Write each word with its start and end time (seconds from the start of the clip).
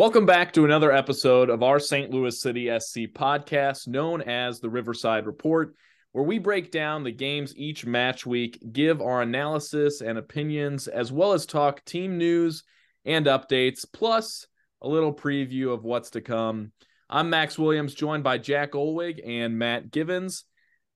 Welcome 0.00 0.24
back 0.24 0.54
to 0.54 0.64
another 0.64 0.90
episode 0.90 1.50
of 1.50 1.62
our 1.62 1.78
St. 1.78 2.10
Louis 2.10 2.40
City 2.40 2.68
SC 2.68 3.00
podcast, 3.12 3.86
known 3.86 4.22
as 4.22 4.58
the 4.58 4.70
Riverside 4.70 5.26
Report, 5.26 5.74
where 6.12 6.24
we 6.24 6.38
break 6.38 6.70
down 6.70 7.04
the 7.04 7.12
games 7.12 7.54
each 7.54 7.84
match 7.84 8.24
week, 8.24 8.58
give 8.72 9.02
our 9.02 9.20
analysis 9.20 10.00
and 10.00 10.16
opinions, 10.16 10.88
as 10.88 11.12
well 11.12 11.34
as 11.34 11.44
talk 11.44 11.84
team 11.84 12.16
news 12.16 12.64
and 13.04 13.26
updates, 13.26 13.84
plus 13.92 14.46
a 14.80 14.88
little 14.88 15.12
preview 15.12 15.70
of 15.70 15.84
what's 15.84 16.08
to 16.12 16.22
come. 16.22 16.72
I'm 17.10 17.28
Max 17.28 17.58
Williams, 17.58 17.92
joined 17.92 18.24
by 18.24 18.38
Jack 18.38 18.72
Olwig 18.72 19.20
and 19.22 19.58
Matt 19.58 19.90
Givens. 19.90 20.46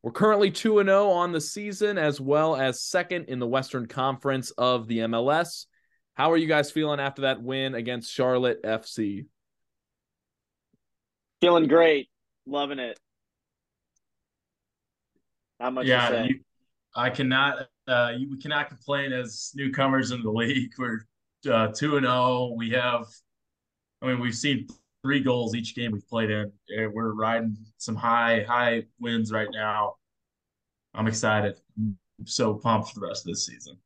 We're 0.03 0.13
currently 0.13 0.51
2 0.51 0.83
0 0.83 1.11
on 1.11 1.31
the 1.31 1.43
season, 1.43 1.99
as 1.99 2.23
well 2.23 2.57
as 2.57 2.81
second 2.81 3.27
in 3.27 3.39
the 3.39 3.47
Western 3.47 3.85
Conference 3.85 4.51
of 4.53 4.89
the 4.89 5.01
MLS. 5.01 5.67
How 6.15 6.31
are 6.31 6.37
you 6.37 6.47
guys 6.47 6.71
feeling 6.71 7.01
after 7.01 7.23
that 7.23 7.43
win 7.43 7.75
against 7.75 8.13
Charlotte 8.13 8.63
FC? 8.63 9.27
Feeling 11.41 11.67
great. 11.67 12.09
Loving 12.47 12.79
it. 12.79 12.99
Not 15.59 15.75
much 15.75 15.87
yeah, 15.87 16.25
you, 16.25 16.41
I 16.95 17.11
cannot. 17.11 17.69
Uh, 17.87 18.13
you, 18.17 18.31
we 18.31 18.39
cannot 18.39 18.69
complain 18.69 19.13
as 19.13 19.53
newcomers 19.55 20.11
in 20.11 20.23
the 20.23 20.31
league. 20.31 20.73
We're 20.79 21.07
uh, 21.51 21.69
two 21.69 21.97
and 21.97 22.07
zero. 22.07 22.15
Oh. 22.15 22.55
We 22.57 22.71
have. 22.71 23.07
I 24.03 24.07
mean, 24.07 24.21
we've 24.21 24.35
seen 24.35 24.69
three 25.03 25.21
goals 25.21 25.55
each 25.55 25.75
game 25.75 25.93
we've 25.93 26.09
played 26.09 26.31
in. 26.31 26.53
We're 26.93 27.13
riding 27.13 27.57
some 27.79 27.97
high 27.97 28.45
high 28.47 28.85
wins 29.01 29.33
right 29.33 29.49
now. 29.53 29.95
I'm 30.95 31.07
excited. 31.07 31.59
I'm 31.79 31.99
so 32.25 32.55
pumped 32.55 32.93
for 32.93 33.01
the 33.01 33.07
rest 33.07 33.27
of 33.27 33.33
this 33.33 33.47
season. 33.47 33.79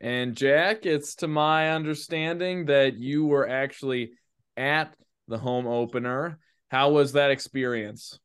And 0.00 0.34
Jack, 0.34 0.86
it's 0.86 1.14
to 1.16 1.28
my 1.28 1.70
understanding 1.70 2.66
that 2.66 2.96
you 2.96 3.26
were 3.26 3.48
actually 3.48 4.12
at 4.56 4.94
the 5.28 5.36
home 5.36 5.66
opener. 5.66 6.38
How 6.68 6.90
was 6.90 7.12
that 7.12 7.30
experience? 7.30 8.18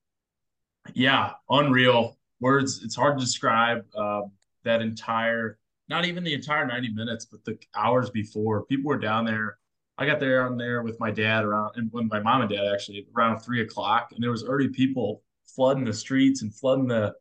Yeah, 0.94 1.32
unreal. 1.50 2.18
Words, 2.40 2.82
it's 2.84 2.96
hard 2.96 3.18
to 3.18 3.26
describe 3.26 3.84
uh, 3.96 4.22
that 4.64 4.82
entire, 4.82 5.58
not 5.90 6.06
even 6.06 6.24
the 6.24 6.34
entire 6.34 6.66
90 6.66 6.94
minutes, 6.94 7.26
but 7.26 7.44
the 7.44 7.58
hours 7.76 8.10
before. 8.10 8.66
People 8.66 8.90
were 8.90 9.00
down 9.00 9.26
there. 9.26 9.58
I 9.98 10.06
got 10.06 10.20
there 10.20 10.46
on 10.46 10.58
there 10.58 10.82
with 10.82 11.00
my 11.00 11.12
dad 11.12 11.44
around, 11.44 11.72
and 11.76 11.90
when 11.92 12.08
my 12.08 12.20
mom 12.20 12.42
and 12.42 12.50
dad 12.50 12.68
actually 12.74 13.06
around 13.16 13.40
three 13.40 13.62
o'clock, 13.62 14.12
and 14.14 14.22
there 14.22 14.32
was 14.32 14.44
already 14.44 14.70
people 14.70 15.24
flooding 15.46 15.86
the 15.86 15.94
streets 15.94 16.42
and 16.42 16.54
flooding 16.54 16.88
the 16.88 17.14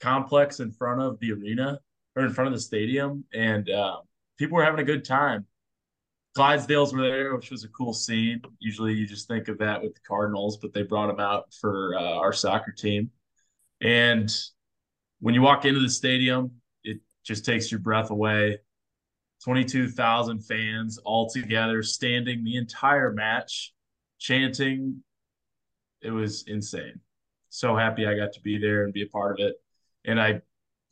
complex 0.00 0.60
in 0.60 0.70
front 0.70 1.00
of 1.00 1.18
the 1.20 1.32
arena 1.32 1.78
or 2.16 2.24
in 2.24 2.32
front 2.32 2.48
of 2.48 2.54
the 2.54 2.60
stadium, 2.60 3.24
and 3.32 3.68
uh, 3.70 3.96
people 4.38 4.56
were 4.56 4.64
having 4.64 4.80
a 4.80 4.84
good 4.84 5.04
time. 5.04 5.46
Clydesdales 6.36 6.94
were 6.94 7.02
there, 7.02 7.34
which 7.34 7.50
was 7.50 7.64
a 7.64 7.68
cool 7.68 7.92
scene. 7.92 8.40
Usually, 8.58 8.94
you 8.94 9.06
just 9.06 9.28
think 9.28 9.48
of 9.48 9.58
that 9.58 9.82
with 9.82 9.94
the 9.94 10.00
Cardinals, 10.06 10.56
but 10.56 10.72
they 10.72 10.82
brought 10.82 11.08
them 11.08 11.20
out 11.20 11.52
for 11.60 11.94
uh, 11.94 12.14
our 12.14 12.32
soccer 12.32 12.72
team. 12.72 13.10
And 13.82 14.34
when 15.20 15.34
you 15.34 15.42
walk 15.42 15.64
into 15.64 15.80
the 15.80 15.90
stadium, 15.90 16.52
it 16.84 17.00
just 17.24 17.44
takes 17.44 17.70
your 17.70 17.80
breath 17.80 18.10
away. 18.10 18.58
22,000 19.44 20.40
fans 20.40 20.98
all 20.98 21.28
together, 21.28 21.82
standing 21.82 22.44
the 22.44 22.56
entire 22.56 23.12
match, 23.12 23.74
chanting. 24.18 25.02
It 26.00 26.12
was 26.12 26.44
insane. 26.46 27.00
So 27.48 27.76
happy 27.76 28.06
I 28.06 28.16
got 28.16 28.32
to 28.32 28.40
be 28.40 28.58
there 28.58 28.84
and 28.84 28.92
be 28.92 29.02
a 29.02 29.06
part 29.06 29.38
of 29.38 29.46
it. 29.46 29.56
And 30.04 30.20
I, 30.20 30.40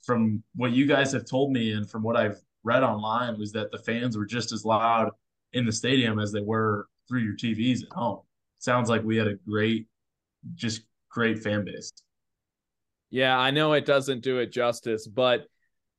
from 0.02 0.42
what 0.54 0.72
you 0.72 0.86
guys 0.86 1.12
have 1.12 1.24
told 1.24 1.52
me 1.52 1.72
and 1.72 1.88
from 1.88 2.02
what 2.02 2.16
I've 2.16 2.40
read 2.62 2.82
online 2.82 3.38
was 3.38 3.52
that 3.52 3.70
the 3.70 3.78
fans 3.78 4.16
were 4.16 4.26
just 4.26 4.52
as 4.52 4.64
loud 4.64 5.10
in 5.52 5.66
the 5.66 5.72
stadium 5.72 6.18
as 6.18 6.32
they 6.32 6.40
were 6.40 6.86
through 7.08 7.20
your 7.20 7.34
TVs 7.34 7.82
at 7.82 7.92
home. 7.92 8.20
Sounds 8.58 8.88
like 8.88 9.02
we 9.02 9.16
had 9.16 9.26
a 9.26 9.34
great, 9.34 9.86
just 10.54 10.82
great 11.10 11.42
fan 11.42 11.64
base. 11.64 11.92
Yeah, 13.10 13.36
I 13.36 13.50
know 13.50 13.72
it 13.72 13.86
doesn't 13.86 14.22
do 14.22 14.38
it 14.38 14.52
justice, 14.52 15.06
but 15.06 15.46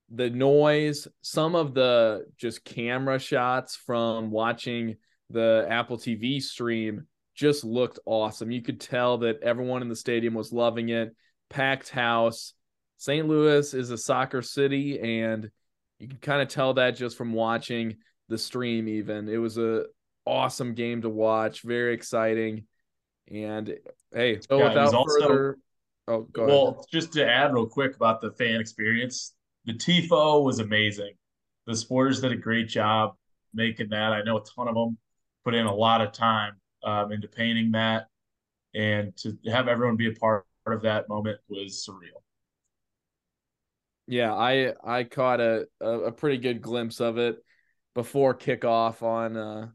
the 0.10 0.30
noise, 0.30 1.08
some 1.22 1.56
of 1.56 1.74
the 1.74 2.26
just 2.38 2.64
camera 2.64 3.20
shots 3.20 3.76
from 3.76 4.32
watching 4.32 4.96
the 5.30 5.66
Apple 5.70 5.98
TV 5.98 6.42
stream 6.42 7.08
just 7.34 7.64
looked 7.64 8.00
awesome. 8.06 8.52
You 8.52 8.62
could 8.62 8.80
tell 8.80 9.20
that 9.20 9.42
everyone 9.42 9.82
in 9.82 9.90
the 9.90 9.96
stadium 9.96 10.34
was 10.34 10.54
loving 10.54 10.90
it. 10.90 11.16
Packed 11.50 11.90
house. 11.90 12.54
St. 13.02 13.28
Louis 13.28 13.74
is 13.74 13.90
a 13.90 13.98
soccer 13.98 14.44
city 14.44 15.00
and 15.00 15.50
you 15.98 16.08
can 16.08 16.20
kind 16.20 16.40
of 16.40 16.50
tell 16.50 16.76
that 16.76 16.92
just 16.92 17.18
from 17.18 17.34
watching 17.34 17.96
the 18.30 18.38
stream 18.38 18.88
even. 18.88 19.28
It 19.28 19.38
was 19.38 19.58
a 19.58 19.86
awesome 20.28 20.76
game 20.76 21.02
to 21.02 21.10
watch 21.10 21.64
very 21.64 21.96
exciting. 21.96 22.68
And 23.28 23.76
hey 24.14 24.40
so 24.48 24.60
yeah, 24.60 24.68
without 24.68 24.94
also, 24.94 25.20
further 25.20 25.58
oh 26.10 26.28
go 26.32 26.46
well 26.46 26.86
just 26.92 27.12
to 27.14 27.28
add 27.28 27.56
real 27.56 27.66
quick 27.66 27.96
about 27.96 28.22
the 28.22 28.34
fan 28.34 28.62
experience 28.62 29.34
the 29.66 29.74
tifo 29.74 30.44
was 30.44 30.60
amazing. 30.60 31.14
The 31.66 31.76
supporters 31.76 32.22
did 32.22 32.32
a 32.32 32.36
great 32.36 32.68
job 32.68 33.16
making 33.52 33.90
that. 33.90 34.14
I 34.14 34.22
know 34.22 34.38
a 34.38 34.44
ton 34.44 34.68
of 34.68 34.76
them 34.76 35.00
put 35.44 35.56
in 35.56 35.66
a 35.66 35.74
lot 35.74 36.02
of 36.02 36.12
time 36.12 36.54
um, 36.84 37.12
into 37.12 37.28
painting 37.28 37.72
that 37.72 38.10
and 38.76 39.18
to 39.18 39.36
have 39.52 39.68
everyone 39.68 39.96
be 39.96 40.10
a 40.10 40.14
part 40.14 40.46
of 40.68 40.84
that 40.84 41.10
moment 41.10 41.40
was 41.50 41.84
surreal 41.84 42.22
yeah, 44.12 44.34
I 44.34 44.74
I 44.84 45.06
caught 45.06 45.40
a, 45.40 45.68
a, 45.80 46.12
pretty 46.12 46.38
good 46.38 46.62
glimpse 46.62 47.00
of 47.00 47.18
it 47.18 47.38
before 47.96 48.36
kickoff 48.36 49.02
on 49.02 49.38
uh 49.38 49.68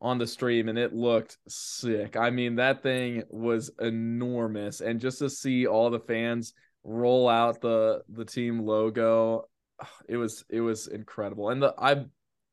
on 0.00 0.18
the 0.18 0.28
stream 0.28 0.68
and 0.68 0.78
it 0.78 0.94
looked 0.94 1.38
sick. 1.48 2.16
I 2.16 2.30
mean, 2.30 2.54
that 2.56 2.84
thing 2.84 3.24
was 3.30 3.72
enormous 3.80 4.80
and 4.80 5.00
just 5.00 5.18
to 5.18 5.28
see 5.28 5.66
all 5.66 5.90
the 5.90 5.98
fans 5.98 6.54
roll 6.84 7.28
out 7.28 7.60
the 7.60 8.02
the 8.08 8.24
team 8.24 8.60
logo, 8.60 9.48
it 10.08 10.16
was 10.16 10.44
it 10.48 10.60
was 10.60 10.86
incredible. 10.86 11.50
And 11.50 11.60
the 11.60 11.74
I 11.76 12.04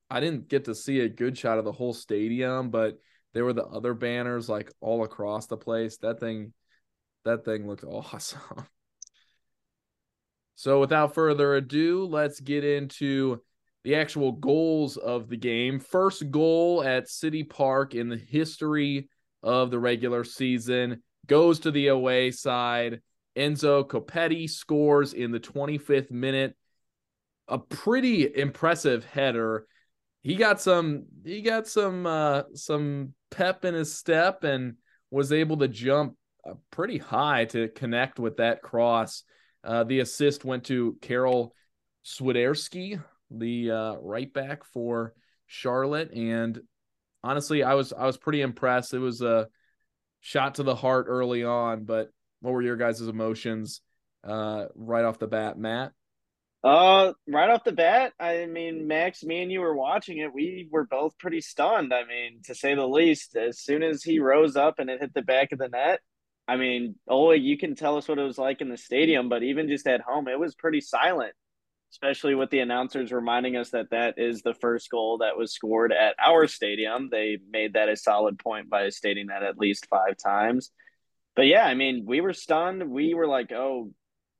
I 0.09 0.19
didn't 0.19 0.49
get 0.49 0.65
to 0.65 0.73
see 0.73 1.01
a 1.01 1.09
good 1.09 1.37
shot 1.37 1.59
of 1.59 1.65
the 1.65 1.71
whole 1.71 1.93
stadium, 1.93 2.71
but 2.71 2.97
there 3.35 3.45
were 3.45 3.53
the 3.53 3.65
other 3.65 3.93
banners 3.93 4.49
like 4.49 4.71
all 4.81 5.03
across 5.03 5.45
the 5.45 5.57
place. 5.57 5.97
That 5.97 6.19
thing 6.19 6.53
that 7.25 7.45
thing 7.45 7.67
looked 7.67 7.83
awesome. 7.87 8.65
So 10.55 10.79
without 10.79 11.13
further 11.13 11.55
ado, 11.55 12.05
let's 12.05 12.39
get 12.39 12.63
into 12.63 13.41
the 13.83 13.95
actual 13.95 14.31
goals 14.31 14.97
of 14.97 15.29
the 15.29 15.37
game. 15.37 15.79
First 15.79 16.31
goal 16.31 16.83
at 16.83 17.09
City 17.09 17.43
Park 17.43 17.93
in 17.93 18.09
the 18.09 18.17
history 18.17 19.09
of 19.43 19.69
the 19.69 19.79
regular 19.79 20.23
season 20.23 21.03
goes 21.27 21.59
to 21.59 21.71
the 21.71 21.87
away 21.87 22.31
side. 22.31 23.01
Enzo 23.35 23.87
Copetti 23.87 24.49
scores 24.49 25.13
in 25.13 25.31
the 25.31 25.39
25th 25.39 26.09
minute. 26.09 26.55
A 27.47 27.59
pretty 27.59 28.27
impressive 28.35 29.05
header. 29.05 29.67
He 30.23 30.35
got 30.35 30.59
some 30.59 31.05
he 31.23 31.41
got 31.43 31.67
some 31.67 32.07
uh 32.07 32.43
some 32.55 33.13
pep 33.29 33.65
in 33.65 33.75
his 33.75 33.95
step 33.95 34.43
and 34.43 34.77
was 35.11 35.31
able 35.31 35.57
to 35.57 35.67
jump 35.67 36.15
uh, 36.43 36.53
pretty 36.71 36.97
high 36.97 37.45
to 37.45 37.67
connect 37.67 38.19
with 38.19 38.37
that 38.37 38.63
cross. 38.63 39.23
Uh, 39.65 39.83
the 39.83 39.99
assist 39.99 40.45
went 40.45 40.65
to 40.65 40.97
Karol 41.01 41.53
Swiderski, 42.05 43.01
the 43.31 43.71
uh, 43.71 43.95
right 43.95 44.31
back 44.31 44.63
for 44.65 45.13
Charlotte, 45.47 46.11
and 46.13 46.59
honestly, 47.23 47.63
I 47.63 47.73
was 47.73 47.91
I 47.91 48.05
was 48.05 48.17
pretty 48.17 48.41
impressed. 48.41 48.93
It 48.93 48.99
was 48.99 49.21
a 49.21 49.47
shot 50.21 50.55
to 50.55 50.63
the 50.63 50.75
heart 50.75 51.07
early 51.09 51.43
on, 51.43 51.85
but 51.85 52.09
what 52.41 52.53
were 52.53 52.61
your 52.61 52.77
guys' 52.77 53.01
emotions 53.01 53.81
uh, 54.23 54.65
right 54.75 55.03
off 55.03 55.19
the 55.19 55.27
bat, 55.27 55.57
Matt? 55.57 55.91
Uh, 56.63 57.13
right 57.27 57.51
off 57.51 57.63
the 57.63 57.71
bat, 57.71 58.13
I 58.19 58.47
mean, 58.47 58.87
Max, 58.87 59.23
me 59.23 59.43
and 59.43 59.51
you 59.51 59.61
were 59.61 59.75
watching 59.75 60.17
it. 60.17 60.33
We 60.33 60.67
were 60.71 60.87
both 60.87 61.15
pretty 61.19 61.41
stunned. 61.41 61.93
I 61.93 62.05
mean, 62.05 62.41
to 62.45 62.55
say 62.55 62.73
the 62.73 62.87
least. 62.87 63.35
As 63.35 63.59
soon 63.59 63.83
as 63.83 64.01
he 64.01 64.19
rose 64.19 64.55
up 64.55 64.79
and 64.79 64.89
it 64.89 64.99
hit 64.99 65.13
the 65.13 65.21
back 65.21 65.51
of 65.51 65.59
the 65.59 65.69
net, 65.69 65.99
I 66.47 66.57
mean, 66.57 66.95
oh, 67.07 67.31
you 67.31 67.57
can 67.57 67.75
tell 67.75 67.97
us 67.97 68.07
what 68.07 68.19
it 68.19 68.23
was 68.23 68.37
like 68.37 68.61
in 68.61 68.69
the 68.69 68.77
stadium, 68.77 69.29
but 69.29 69.43
even 69.43 69.67
just 69.67 69.87
at 69.87 70.01
home, 70.01 70.27
it 70.27 70.39
was 70.39 70.53
pretty 70.53 70.81
silent, 70.81 71.33
especially 71.91 72.35
with 72.35 72.51
the 72.51 72.59
announcers 72.59 73.11
reminding 73.11 73.55
us 73.55 73.71
that 73.71 73.89
that 73.91 74.15
is 74.17 74.41
the 74.41 74.53
first 74.53 74.89
goal 74.91 75.19
that 75.19 75.37
was 75.37 75.53
scored 75.53 75.91
at 75.91 76.15
our 76.23 76.47
stadium. 76.47 77.09
They 77.09 77.39
made 77.49 77.73
that 77.73 77.89
a 77.89 77.95
solid 77.95 78.37
point 78.37 78.69
by 78.69 78.89
stating 78.89 79.27
that 79.27 79.43
at 79.43 79.57
least 79.57 79.87
five 79.89 80.17
times. 80.17 80.71
But 81.35 81.47
yeah, 81.47 81.65
I 81.65 81.73
mean, 81.73 82.05
we 82.05 82.21
were 82.21 82.33
stunned. 82.33 82.89
We 82.89 83.15
were 83.15 83.27
like, 83.27 83.51
oh, 83.51 83.91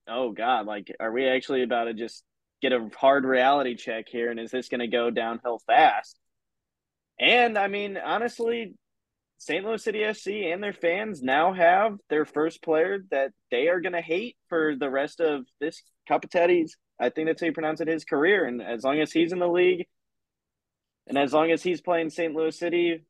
oh 0.07 0.31
God, 0.31 0.67
like, 0.67 0.95
are 0.99 1.11
we 1.11 1.27
actually 1.27 1.63
about 1.63 1.85
to 1.85 1.93
just 1.93 2.23
get 2.61 2.71
a 2.71 2.89
hard 2.95 3.25
reality 3.25 3.75
check 3.75 4.05
here? 4.07 4.29
And 4.29 4.39
is 4.39 4.51
this 4.51 4.69
going 4.69 4.79
to 4.79 4.87
go 4.87 5.09
downhill 5.09 5.59
fast? 5.65 6.19
And 7.19 7.57
I 7.57 7.67
mean, 7.67 7.97
honestly, 7.97 8.75
St. 9.37 9.65
Louis 9.65 9.83
City 9.83 10.03
SC 10.13 10.27
and 10.51 10.63
their 10.63 10.73
fans 10.73 11.21
now 11.21 11.53
have 11.53 11.97
their 12.09 12.25
first 12.25 12.63
player 12.63 12.99
that 13.11 13.31
they 13.51 13.67
are 13.67 13.81
going 13.81 13.93
to 13.93 14.01
hate 14.01 14.37
for 14.49 14.75
the 14.75 14.89
rest 14.89 15.19
of 15.19 15.45
this 15.59 15.81
Capitetti's, 16.09 16.77
I 16.99 17.09
think 17.09 17.27
that's 17.27 17.41
how 17.41 17.47
you 17.47 17.53
pronounce 17.53 17.81
it, 17.81 17.87
his 17.87 18.05
career. 18.05 18.45
And 18.45 18.61
as 18.61 18.83
long 18.83 18.99
as 18.99 19.11
he's 19.11 19.33
in 19.33 19.39
the 19.39 19.47
league 19.47 19.85
and 21.07 21.17
as 21.17 21.33
long 21.33 21.51
as 21.51 21.61
he's 21.61 21.81
playing 21.81 22.09
St. 22.09 22.33
Louis 22.33 22.57
City, 22.57 23.05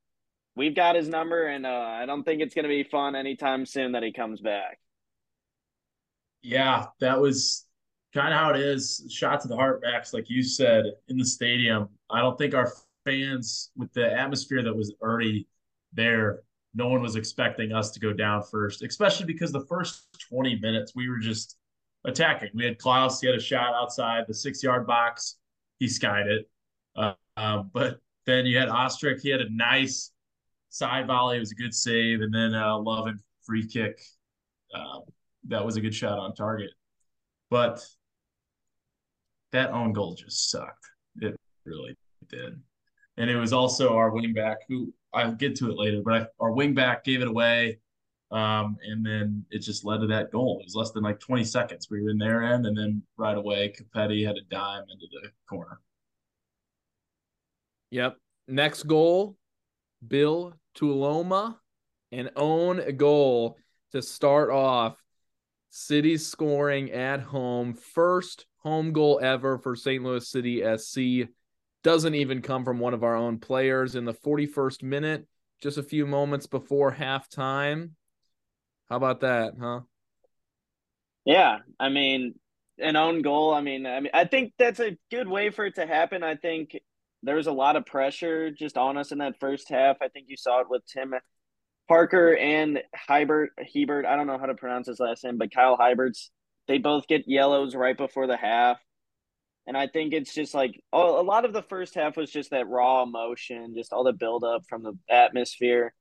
we've 0.56 0.76
got 0.76 0.96
his 0.96 1.08
number, 1.08 1.46
and 1.46 1.66
uh, 1.66 1.70
I 1.70 2.06
don't 2.06 2.24
think 2.24 2.42
it's 2.42 2.56
going 2.56 2.64
to 2.64 2.70
be 2.70 2.84
fun 2.84 3.16
anytime 3.16 3.66
soon 3.66 3.94
that 3.94 4.04
he 4.04 4.12
comes 4.12 4.42
back. 4.42 4.80
Yeah, 6.42 6.88
that 7.00 7.20
was 7.20 7.66
kind 8.14 8.34
of 8.34 8.40
how 8.40 8.52
it 8.52 8.60
is. 8.60 9.06
Shot 9.10 9.42
to 9.42 9.48
the 9.48 9.56
heart, 9.56 9.82
Max, 9.84 10.14
like 10.14 10.30
you 10.30 10.44
said 10.44 10.86
in 11.08 11.18
the 11.18 11.26
stadium. 11.26 11.90
I 12.10 12.22
don't 12.22 12.38
think 12.38 12.54
our 12.54 12.72
fans, 13.04 13.72
with 13.76 13.92
the 13.94 14.12
atmosphere 14.12 14.64
that 14.64 14.76
was 14.76 14.94
already 15.02 15.48
there, 15.96 16.42
no 16.74 16.88
one 16.88 17.02
was 17.02 17.16
expecting 17.16 17.72
us 17.72 17.92
to 17.92 18.00
go 18.00 18.14
down 18.14 18.44
first, 18.44 18.84
especially 18.84 19.26
because 19.26 19.52
the 19.52 19.66
first 19.66 20.08
20 20.30 20.60
minutes 20.60 20.94
we 20.96 21.10
were 21.10 21.20
just 21.20 21.58
attacking. 22.06 22.50
We 22.54 22.66
had 22.66 22.78
Klauss, 22.78 23.22
he 23.22 23.28
had 23.28 23.36
a 23.36 23.42
shot 23.42 23.74
outside 23.74 24.26
the 24.28 24.34
six 24.34 24.62
yard 24.62 24.86
box, 24.86 25.38
he 25.80 25.88
skied 25.88 26.28
it. 26.28 26.50
Uh, 26.96 27.14
um, 27.38 27.72
but 27.74 28.00
then 28.26 28.46
you 28.46 28.58
had 28.58 28.70
Ostrak, 28.70 29.22
he 29.22 29.30
had 29.30 29.42
a 29.42 29.50
nice 29.50 30.12
side 30.70 31.08
volley, 31.08 31.38
it 31.38 31.40
was 31.40 31.52
a 31.52 31.56
good 31.56 31.74
save, 31.74 32.22
and 32.22 32.34
then 32.34 32.54
uh, 32.54 32.78
and 32.78 33.20
free 33.46 33.68
kick. 33.68 34.02
Uh, 34.74 35.00
that 35.48 35.64
was 35.66 35.78
a 35.78 35.82
good 35.82 35.94
shot 35.94 36.20
on 36.20 36.34
target. 36.36 36.72
But 37.50 37.86
that 39.52 39.72
own 39.72 39.94
goal 39.94 40.16
just 40.16 40.50
sucked. 40.50 40.86
It 41.22 41.36
really 41.66 41.96
did. 42.30 42.62
And 43.18 43.30
it 43.30 43.38
was 43.38 43.54
also 43.54 43.96
our 43.96 44.10
wing 44.12 44.34
back 44.34 44.58
who 44.68 44.94
I'll 45.16 45.34
get 45.34 45.56
to 45.58 45.70
it 45.70 45.78
later, 45.78 46.02
but 46.04 46.14
I, 46.14 46.26
our 46.40 46.52
wingback 46.52 47.04
gave 47.04 47.22
it 47.22 47.28
away. 47.28 47.80
Um, 48.32 48.78
and 48.86 49.06
then 49.06 49.46
it 49.52 49.60
just 49.60 49.86
led 49.86 50.02
to 50.02 50.08
that 50.08 50.32
goal. 50.32 50.60
It 50.60 50.66
was 50.66 50.76
less 50.76 50.92
than 50.92 51.04
like 51.04 51.20
20 51.20 51.44
seconds. 51.44 51.88
We 51.90 52.02
were 52.02 52.10
in 52.10 52.18
their 52.18 52.44
end, 52.44 52.66
and 52.66 52.78
then 52.78 53.02
right 53.18 53.38
away, 53.38 53.74
Copetti 53.74 54.26
had 54.26 54.36
a 54.36 54.42
dime 54.50 54.84
into 54.92 55.06
the 55.12 55.30
corner. 55.48 55.80
Yep. 57.92 58.18
Next 58.48 58.84
goal, 58.84 59.38
Bill 60.06 60.54
Tuiloma, 60.78 61.56
an 62.12 62.30
own 62.36 62.98
goal 62.98 63.58
to 63.92 64.02
start 64.02 64.50
off. 64.50 64.98
City 65.70 66.18
scoring 66.18 66.92
at 66.92 67.22
home. 67.22 67.74
First 67.74 68.46
home 68.58 68.92
goal 68.92 69.20
ever 69.22 69.58
for 69.58 69.76
St. 69.76 70.04
Louis 70.04 70.28
City 70.28 70.64
SC. 70.78 71.30
Doesn't 71.86 72.16
even 72.16 72.42
come 72.42 72.66
from 72.66 72.80
one 72.80 72.96
of 72.96 73.04
our 73.04 73.16
own 73.16 73.38
players 73.38 73.94
in 73.94 74.06
the 74.06 74.14
41st 74.16 74.82
minute, 74.82 75.28
just 75.62 75.78
a 75.78 75.84
few 75.84 76.08
moments 76.08 76.48
before 76.48 76.92
halftime. 76.92 77.92
How 78.90 78.96
about 78.96 79.20
that, 79.20 79.54
huh? 79.62 79.82
Yeah, 81.26 81.60
I 81.80 81.90
mean, 81.90 82.40
an 82.80 82.96
own 82.96 83.22
goal. 83.22 83.54
I 83.54 83.62
mean, 83.62 83.86
I 83.86 84.00
mean, 84.00 84.10
I 84.16 84.26
think 84.26 84.54
that's 84.58 84.80
a 84.80 84.98
good 85.12 85.28
way 85.28 85.52
for 85.52 85.68
it 85.68 85.76
to 85.76 85.86
happen. 85.86 86.24
I 86.24 86.38
think 86.38 86.76
there 87.22 87.36
was 87.36 87.46
a 87.46 87.52
lot 87.52 87.76
of 87.76 87.86
pressure 87.86 88.50
just 88.50 88.80
on 88.80 88.98
us 88.98 89.12
in 89.12 89.20
that 89.20 89.40
first 89.40 89.70
half. 89.70 89.98
I 90.02 90.08
think 90.08 90.26
you 90.28 90.38
saw 90.38 90.62
it 90.62 90.68
with 90.68 90.82
Tim 90.88 91.14
Parker 91.88 92.36
and 92.36 92.82
Hybert 93.08 93.50
Hiebert. 93.60 94.08
I 94.08 94.16
don't 94.16 94.26
know 94.26 94.40
how 94.40 94.48
to 94.48 94.56
pronounce 94.56 94.88
his 94.88 95.00
last 95.00 95.24
name, 95.24 95.38
but 95.38 95.54
Kyle 95.54 95.78
Hybert's. 95.78 96.32
They 96.68 96.80
both 96.80 97.06
get 97.08 97.28
yellows 97.28 97.76
right 97.76 97.96
before 97.96 98.26
the 98.26 98.38
half. 98.38 98.80
And 99.68 99.76
I 99.76 99.88
think 99.88 100.14
it's 100.14 100.34
just 100.34 100.54
like 100.54 100.80
a 100.94 100.98
lot 101.00 101.46
of 101.46 101.54
the 101.54 101.64
first 101.64 101.96
half 101.96 102.18
was 102.18 102.32
just 102.32 102.52
that 102.52 102.68
raw 102.68 103.04
emotion, 103.04 103.74
just 103.76 103.92
all 103.92 104.04
the 104.04 104.14
buildup 104.14 104.64
from 104.70 104.84
the 104.84 104.94
atmosphere. 105.10 105.94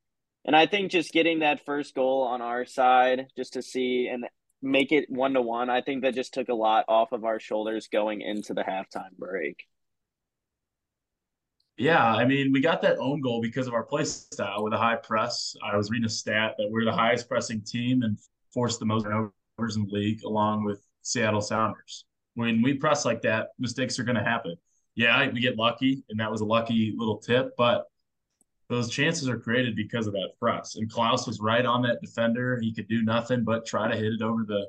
And 0.44 0.54
I 0.54 0.66
think 0.66 0.90
just 0.90 1.12
getting 1.12 1.38
that 1.38 1.64
first 1.64 1.94
goal 1.94 2.22
on 2.22 2.42
our 2.42 2.66
side, 2.66 3.28
just 3.36 3.54
to 3.54 3.62
see 3.62 4.08
and 4.12 4.26
make 4.60 4.92
it 4.92 5.06
one 5.08 5.32
to 5.32 5.40
one, 5.40 5.70
I 5.70 5.80
think 5.80 6.02
that 6.02 6.14
just 6.14 6.34
took 6.34 6.50
a 6.50 6.54
lot 6.54 6.84
off 6.88 7.12
of 7.12 7.24
our 7.24 7.40
shoulders 7.40 7.88
going 7.90 8.20
into 8.20 8.52
the 8.52 8.62
halftime 8.62 9.16
break. 9.18 9.64
Yeah, 11.78 12.04
I 12.04 12.26
mean, 12.26 12.52
we 12.52 12.60
got 12.60 12.82
that 12.82 12.98
own 12.98 13.20
goal 13.20 13.40
because 13.40 13.66
of 13.66 13.74
our 13.74 13.82
play 13.82 14.04
style 14.04 14.62
with 14.62 14.74
a 14.74 14.78
high 14.78 14.96
press. 14.96 15.56
I 15.64 15.76
was 15.76 15.90
reading 15.90 16.06
a 16.06 16.10
stat 16.10 16.54
that 16.58 16.68
we're 16.70 16.84
the 16.84 16.92
highest 16.92 17.28
pressing 17.28 17.62
team 17.62 18.02
and 18.02 18.18
forced 18.52 18.78
the 18.78 18.86
most 18.86 19.04
turnovers 19.04 19.76
in 19.76 19.86
the 19.86 19.92
league, 19.92 20.22
along 20.24 20.64
with 20.64 20.86
Seattle 21.02 21.40
Sounders. 21.40 22.04
When 22.34 22.62
we 22.62 22.74
press 22.74 23.04
like 23.04 23.22
that, 23.22 23.48
mistakes 23.58 23.98
are 23.98 24.04
going 24.04 24.16
to 24.16 24.24
happen. 24.24 24.56
Yeah, 24.94 25.28
we 25.30 25.40
get 25.40 25.56
lucky, 25.56 26.04
and 26.08 26.18
that 26.20 26.30
was 26.30 26.40
a 26.40 26.44
lucky 26.44 26.94
little 26.96 27.18
tip, 27.18 27.54
but 27.56 27.86
those 28.68 28.90
chances 28.90 29.28
are 29.28 29.38
created 29.38 29.76
because 29.76 30.06
of 30.06 30.12
that 30.14 30.30
press. 30.38 30.76
And 30.76 30.90
Klauss 30.90 31.26
was 31.26 31.40
right 31.40 31.66
on 31.66 31.82
that 31.82 32.00
defender. 32.00 32.58
He 32.60 32.72
could 32.72 32.88
do 32.88 33.02
nothing 33.02 33.44
but 33.44 33.66
try 33.66 33.90
to 33.90 33.96
hit 33.96 34.12
it 34.12 34.22
over 34.22 34.44
the 34.44 34.68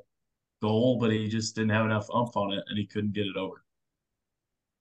goal, 0.60 0.98
but 0.98 1.10
he 1.10 1.28
just 1.28 1.54
didn't 1.54 1.70
have 1.70 1.86
enough 1.86 2.08
umph 2.12 2.36
on 2.36 2.52
it, 2.52 2.64
and 2.68 2.78
he 2.78 2.86
couldn't 2.86 3.12
get 3.12 3.26
it 3.26 3.36
over. 3.36 3.64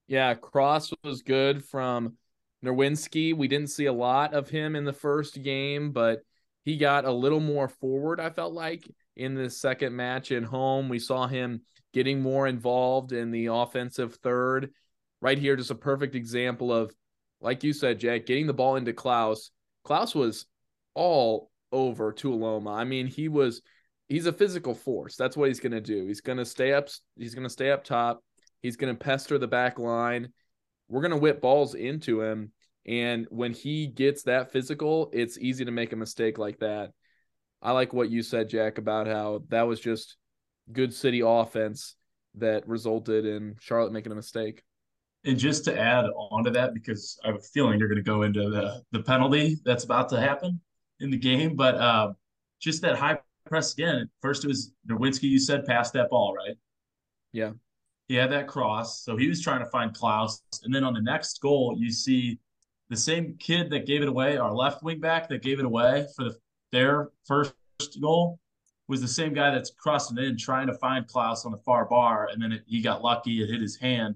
Yeah, 0.07 0.33
Cross 0.35 0.93
was 1.03 1.21
good 1.21 1.63
from 1.63 2.17
Nerwinski. 2.63 3.35
We 3.35 3.47
didn't 3.47 3.69
see 3.69 3.85
a 3.85 3.93
lot 3.93 4.33
of 4.33 4.49
him 4.49 4.75
in 4.75 4.83
the 4.83 4.93
first 4.93 5.41
game, 5.41 5.91
but 5.91 6.19
he 6.63 6.77
got 6.77 7.05
a 7.05 7.11
little 7.11 7.39
more 7.39 7.67
forward, 7.67 8.19
I 8.19 8.29
felt 8.29 8.53
like, 8.53 8.89
in 9.15 9.35
the 9.35 9.49
second 9.49 9.95
match 9.95 10.31
at 10.31 10.43
home. 10.43 10.89
We 10.89 10.99
saw 10.99 11.27
him 11.27 11.61
getting 11.95 12.21
more 12.21 12.45
involved 12.45 13.11
in 13.11 13.31
the 13.31 13.47
offensive 13.47 14.13
third. 14.17 14.69
Right 15.19 15.39
here, 15.39 15.55
just 15.55 15.71
a 15.71 15.75
perfect 15.75 16.13
example 16.13 16.71
of, 16.71 16.93
like 17.41 17.63
you 17.63 17.73
said, 17.73 17.99
Jack, 17.99 18.27
getting 18.27 18.45
the 18.45 18.53
ball 18.53 18.75
into 18.75 18.93
Klauss. 18.93 19.49
Klauss 19.83 20.13
was 20.13 20.45
all 20.93 21.49
over 21.71 22.13
Tuiloma. 22.13 22.75
I 22.75 22.83
mean, 22.83 23.07
he 23.07 23.29
was 23.29 23.63
he's 24.07 24.27
a 24.27 24.33
physical 24.33 24.75
force. 24.75 25.15
That's 25.15 25.35
what 25.35 25.47
he's 25.47 25.59
gonna 25.59 25.81
do. 25.81 26.05
He's 26.05 26.21
gonna 26.21 26.45
stay 26.45 26.73
up, 26.73 26.89
he's 27.17 27.33
gonna 27.33 27.49
stay 27.49 27.71
up 27.71 27.83
top 27.83 28.21
He's 28.65 28.77
going 28.77 28.91
to 28.91 28.99
pester 28.99 29.37
the 29.37 29.47
back 29.47 29.77
line. 29.77 30.29
We're 30.89 31.01
going 31.01 31.11
to 31.11 31.17
whip 31.17 31.39
balls 31.39 31.75
into 31.75 32.23
him. 32.23 32.51
And 32.83 33.27
when 33.29 33.53
he 33.53 33.85
gets 33.85 34.23
that 34.23 34.51
physical, 34.51 35.11
it's 35.13 35.37
easy 35.37 35.65
to 35.65 35.71
make 35.71 35.93
a 35.93 35.97
mistake 35.97 36.39
like 36.39 36.57
that. 36.61 36.89
I 37.61 37.73
like 37.73 37.93
what 37.93 38.09
you 38.09 38.23
said, 38.23 38.49
Jack, 38.49 38.79
about 38.79 39.05
how 39.05 39.43
that 39.49 39.67
was 39.67 39.79
just 39.79 40.17
good 40.71 40.93
city 40.93 41.21
offense 41.25 41.95
that 42.35 42.67
resulted 42.67 43.25
in 43.25 43.55
Charlotte 43.59 43.93
making 43.93 44.11
a 44.11 44.15
mistake. 44.15 44.63
And 45.25 45.37
just 45.37 45.65
to 45.65 45.77
add 45.77 46.05
on 46.15 46.43
to 46.43 46.51
that, 46.51 46.73
because 46.73 47.19
I 47.23 47.27
have 47.27 47.37
a 47.37 47.39
feeling 47.39 47.79
you're 47.79 47.87
going 47.87 47.97
to 47.97 48.03
go 48.03 48.21
into 48.23 48.49
the, 48.49 48.81
the 48.91 49.01
penalty 49.01 49.57
that's 49.65 49.83
about 49.83 50.09
to 50.09 50.19
happen 50.19 50.61
in 50.99 51.09
the 51.09 51.17
game, 51.17 51.55
but 51.55 51.75
uh, 51.75 52.13
just 52.59 52.81
that 52.83 52.95
high 52.95 53.17
press 53.45 53.73
again. 53.73 54.09
First, 54.21 54.43
it 54.43 54.47
was 54.47 54.71
Nerwinski, 54.89 55.23
you 55.23 55.39
said, 55.39 55.65
passed 55.65 55.93
that 55.93 56.09
ball, 56.09 56.35
right? 56.35 56.55
Yeah. 57.31 57.51
He 58.07 58.15
had 58.15 58.31
that 58.31 58.47
cross. 58.47 59.03
So 59.03 59.17
he 59.17 59.27
was 59.27 59.41
trying 59.41 59.59
to 59.59 59.69
find 59.71 59.95
Klauss. 59.95 60.41
And 60.63 60.73
then 60.73 60.83
on 60.83 60.93
the 60.93 61.01
next 61.01 61.41
goal, 61.41 61.75
you 61.77 61.91
see 61.91 62.39
the 62.89 62.97
same 62.97 63.35
kid 63.39 63.71
that 63.71 63.87
gave 63.87 64.03
it 64.03 64.07
away, 64.07 64.37
our 64.37 64.53
left 64.53 64.83
wing 64.83 64.99
back 64.99 65.27
that 65.29 65.41
gave 65.41 65.59
it 65.59 65.65
away 65.65 66.05
for 66.15 66.25
the, 66.25 66.35
their 66.71 67.09
first 67.25 67.53
goal 67.99 68.39
was 68.87 69.01
the 69.01 69.07
same 69.07 69.33
guy 69.33 69.51
that's 69.51 69.71
crossing 69.71 70.17
in 70.17 70.37
trying 70.37 70.67
to 70.67 70.73
find 70.75 71.07
Klauss 71.07 71.45
on 71.45 71.51
the 71.51 71.57
far 71.57 71.85
bar. 71.85 72.29
And 72.31 72.41
then 72.41 72.51
it, 72.51 72.63
he 72.67 72.81
got 72.81 73.01
lucky. 73.01 73.41
It 73.41 73.49
hit 73.49 73.61
his 73.61 73.77
hand. 73.77 74.15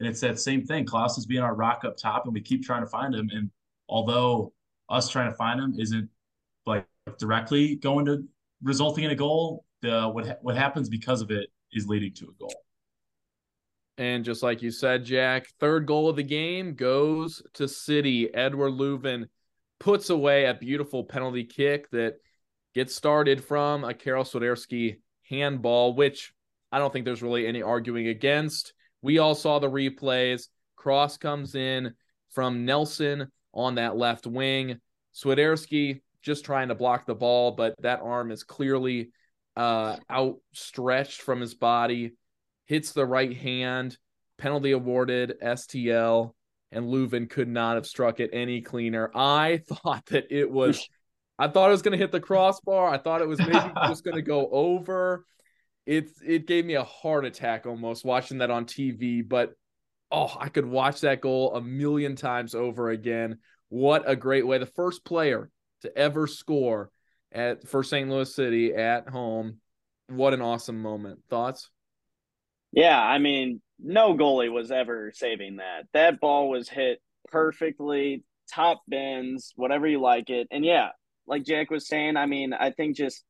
And 0.00 0.08
it's 0.08 0.20
that 0.20 0.38
same 0.38 0.64
thing. 0.64 0.84
Klauss 0.84 1.18
is 1.18 1.26
being 1.26 1.42
our 1.42 1.54
rock 1.54 1.84
up 1.84 1.96
top, 1.96 2.24
and 2.24 2.34
we 2.34 2.40
keep 2.40 2.62
trying 2.62 2.82
to 2.82 2.88
find 2.88 3.14
him. 3.14 3.30
And 3.32 3.50
although 3.88 4.52
us 4.88 5.08
trying 5.08 5.30
to 5.30 5.36
find 5.36 5.60
him 5.60 5.74
isn't 5.78 6.08
like 6.66 6.86
directly 7.18 7.76
going 7.76 8.04
to 8.06 8.24
resulting 8.62 9.04
in 9.04 9.10
a 9.10 9.14
goal, 9.14 9.64
the 9.82 10.08
what 10.08 10.38
what 10.42 10.56
happens 10.56 10.88
because 10.88 11.22
of 11.22 11.30
it 11.30 11.48
is 11.72 11.86
leading 11.86 12.12
to 12.14 12.24
a 12.26 12.32
goal. 12.38 12.54
And 13.98 14.24
just 14.24 14.42
like 14.42 14.60
you 14.60 14.70
said, 14.70 15.04
Jack, 15.04 15.46
third 15.58 15.86
goal 15.86 16.10
of 16.10 16.16
the 16.16 16.22
game 16.22 16.74
goes 16.74 17.42
to 17.54 17.66
City. 17.66 18.32
Edward 18.34 18.72
Löwen 18.72 19.24
puts 19.80 20.10
away 20.10 20.44
a 20.44 20.54
beautiful 20.54 21.04
penalty 21.04 21.44
kick 21.44 21.90
that 21.90 22.16
gets 22.76 22.94
started 22.94 23.42
from 23.42 23.82
a 23.82 23.94
Karol 23.94 24.22
Swiderski 24.22 24.98
handball, 25.28 25.94
which 25.94 26.32
I 26.70 26.78
don't 26.78 26.92
think 26.92 27.04
there's 27.04 27.22
really 27.22 27.46
any 27.46 27.62
arguing 27.62 28.06
against. 28.06 28.74
We 29.02 29.18
all 29.18 29.34
saw 29.34 29.58
the 29.58 29.70
replays. 29.70 30.48
Cross 30.76 31.16
comes 31.16 31.54
in 31.54 31.94
from 32.30 32.64
Nelson 32.64 33.32
on 33.52 33.76
that 33.76 33.96
left 33.96 34.26
wing. 34.26 34.78
Swiderski 35.14 36.02
just 36.22 36.44
trying 36.44 36.68
to 36.68 36.74
block 36.74 37.06
the 37.06 37.14
ball, 37.14 37.52
but 37.52 37.74
that 37.80 38.00
arm 38.02 38.30
is 38.30 38.44
clearly 38.44 39.10
uh, 39.56 39.96
outstretched 40.10 41.22
from 41.22 41.40
his 41.40 41.54
body 41.54 42.12
hits 42.66 42.92
the 42.92 43.06
right 43.06 43.34
hand, 43.34 43.96
penalty 44.36 44.72
awarded, 44.72 45.34
STL, 45.42 46.32
and 46.72 46.86
Löwen 46.86 47.30
could 47.30 47.48
not 47.48 47.76
have 47.76 47.86
struck 47.86 48.20
it 48.20 48.30
any 48.32 48.60
cleaner. 48.60 49.10
I 49.14 49.62
thought 49.68 50.04
that 50.06 50.26
it 50.30 50.50
was, 50.50 50.86
I 51.38 51.48
thought 51.48 51.68
it 51.68 51.72
was 51.72 51.82
going 51.82 51.92
to 51.92 51.98
hit 51.98 52.12
the 52.12 52.20
crossbar. 52.20 52.88
I 52.88 52.98
thought 52.98 53.20
it 53.20 53.28
was 53.28 53.38
maybe 53.38 53.52
just 53.86 54.04
going 54.04 54.16
to 54.16 54.22
go 54.22 54.48
over. 54.50 55.24
It 55.84 56.10
it 56.24 56.46
gave 56.46 56.64
me 56.64 56.74
a 56.74 56.84
heart 56.84 57.24
attack 57.24 57.66
almost 57.66 58.04
watching 58.04 58.38
that 58.38 58.50
on 58.50 58.64
TV, 58.64 59.26
but 59.26 59.54
oh, 60.10 60.34
I 60.38 60.48
could 60.48 60.66
watch 60.66 61.02
that 61.02 61.20
goal 61.20 61.54
a 61.54 61.60
million 61.60 62.16
times 62.16 62.54
over 62.54 62.90
again. 62.90 63.38
What 63.68 64.04
a 64.06 64.16
great 64.16 64.46
way! 64.46 64.58
The 64.58 64.66
first 64.66 65.04
player 65.04 65.50
to 65.82 65.96
ever 65.96 66.26
score 66.26 66.90
at 67.30 67.68
for 67.68 67.82
St. 67.82 68.08
Louis 68.08 68.34
City 68.34 68.74
at 68.74 69.08
home. 69.08 69.60
What 70.08 70.34
an 70.34 70.40
awesome 70.42 70.82
moment. 70.82 71.20
Thoughts? 71.28 71.70
Yeah, 72.72 73.00
I 73.00 73.18
mean, 73.18 73.60
no 73.78 74.14
goalie 74.14 74.52
was 74.52 74.70
ever 74.70 75.12
saving 75.14 75.56
that. 75.56 75.86
That 75.92 76.20
ball 76.20 76.48
was 76.50 76.68
hit 76.68 77.00
perfectly. 77.30 78.24
top 78.52 78.82
bins, 78.88 79.52
whatever 79.56 79.86
you 79.86 80.00
like 80.00 80.30
it. 80.30 80.48
And 80.50 80.64
yeah, 80.64 80.90
like 81.26 81.44
Jack 81.44 81.70
was 81.70 81.86
saying, 81.86 82.16
I 82.16 82.26
mean, 82.26 82.52
I 82.52 82.70
think 82.70 82.96
just 82.96 83.24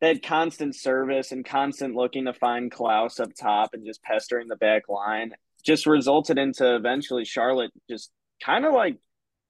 that 0.00 0.22
constant 0.22 0.74
service 0.74 1.32
and 1.32 1.44
constant 1.44 1.94
looking 1.94 2.26
to 2.26 2.34
find 2.34 2.70
Klauss 2.70 3.20
up 3.20 3.30
top 3.38 3.70
and 3.72 3.86
just 3.86 4.02
pestering 4.02 4.48
the 4.48 4.56
back 4.56 4.88
line 4.88 5.32
just 5.64 5.86
resulted 5.86 6.38
into 6.38 6.76
eventually 6.76 7.24
Charlotte 7.24 7.72
just 7.88 8.10
kind 8.44 8.64
of 8.64 8.72
like 8.72 8.98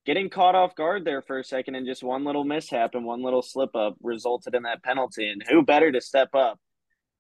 getting 0.07 0.31
caught 0.31 0.55
off 0.55 0.77
guard 0.77 1.05
there 1.05 1.21
for 1.21 1.39
a 1.39 1.45
second 1.45 1.75
and 1.75 1.87
just 1.87 2.03
one 2.03 2.25
little 2.25 2.45
mishap 2.45 2.95
and 2.95 3.05
one 3.05 3.23
little 3.23 3.43
slip 3.43 3.75
up 3.75 3.97
resulted 4.01 4.55
in 4.55 4.63
that 4.63 4.83
penalty. 4.83 5.29
And 5.29 5.43
who 5.49 5.63
better 5.63 5.91
to 5.91 6.01
step 6.01 6.35
up 6.35 6.61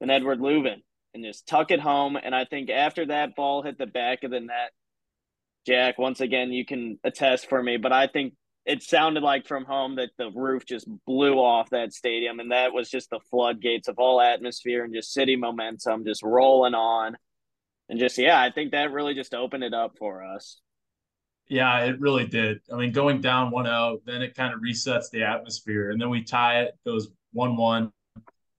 than 0.00 0.08
Edward 0.08 0.38
Löwen 0.38 0.82
and 1.12 1.24
just 1.24 1.46
tuck 1.48 1.72
it 1.72 1.80
home? 1.80 2.16
And 2.16 2.34
I 2.34 2.44
think 2.44 2.70
after 2.70 3.06
that 3.06 3.34
ball 3.34 3.62
hit 3.62 3.76
the 3.76 3.86
back 3.86 4.22
of 4.22 4.30
the 4.30 4.40
net, 4.40 4.70
Jack, 5.66 5.98
once 5.98 6.20
again, 6.20 6.52
you 6.52 6.64
can 6.64 7.00
attest 7.02 7.48
for 7.48 7.60
me, 7.60 7.76
but 7.76 7.92
I 7.92 8.06
think 8.06 8.34
it 8.66 8.82
sounded 8.82 9.22
like 9.22 9.46
from 9.46 9.64
home 9.64 9.96
that 9.96 10.10
the 10.18 10.30
roof 10.34 10.66
just 10.66 10.88
blew 11.06 11.34
off 11.34 11.70
that 11.70 11.92
stadium. 11.92 12.40
And 12.40 12.50
that 12.50 12.72
was 12.72 12.90
just 12.90 13.10
the 13.10 13.20
floodgates 13.30 13.86
of 13.86 13.98
all 13.98 14.20
atmosphere 14.20 14.84
and 14.84 14.92
just 14.92 15.12
city 15.12 15.36
momentum 15.36 16.04
just 16.04 16.22
rolling 16.22 16.74
on. 16.74 17.16
And 17.88 18.00
just, 18.00 18.18
yeah, 18.18 18.40
I 18.40 18.50
think 18.50 18.72
that 18.72 18.90
really 18.90 19.14
just 19.14 19.34
opened 19.34 19.62
it 19.62 19.72
up 19.72 19.96
for 19.96 20.24
us. 20.24 20.60
Yeah, 21.48 21.84
it 21.84 22.00
really 22.00 22.26
did. 22.26 22.58
I 22.72 22.76
mean, 22.76 22.90
going 22.90 23.20
down 23.20 23.52
1 23.52 23.64
0, 23.64 23.98
then 24.04 24.20
it 24.20 24.34
kind 24.34 24.52
of 24.52 24.60
resets 24.60 25.10
the 25.12 25.22
atmosphere. 25.22 25.90
And 25.90 26.00
then 26.00 26.10
we 26.10 26.24
tie 26.24 26.62
it, 26.62 26.76
goes 26.84 27.08
1 27.32 27.56
1. 27.56 27.92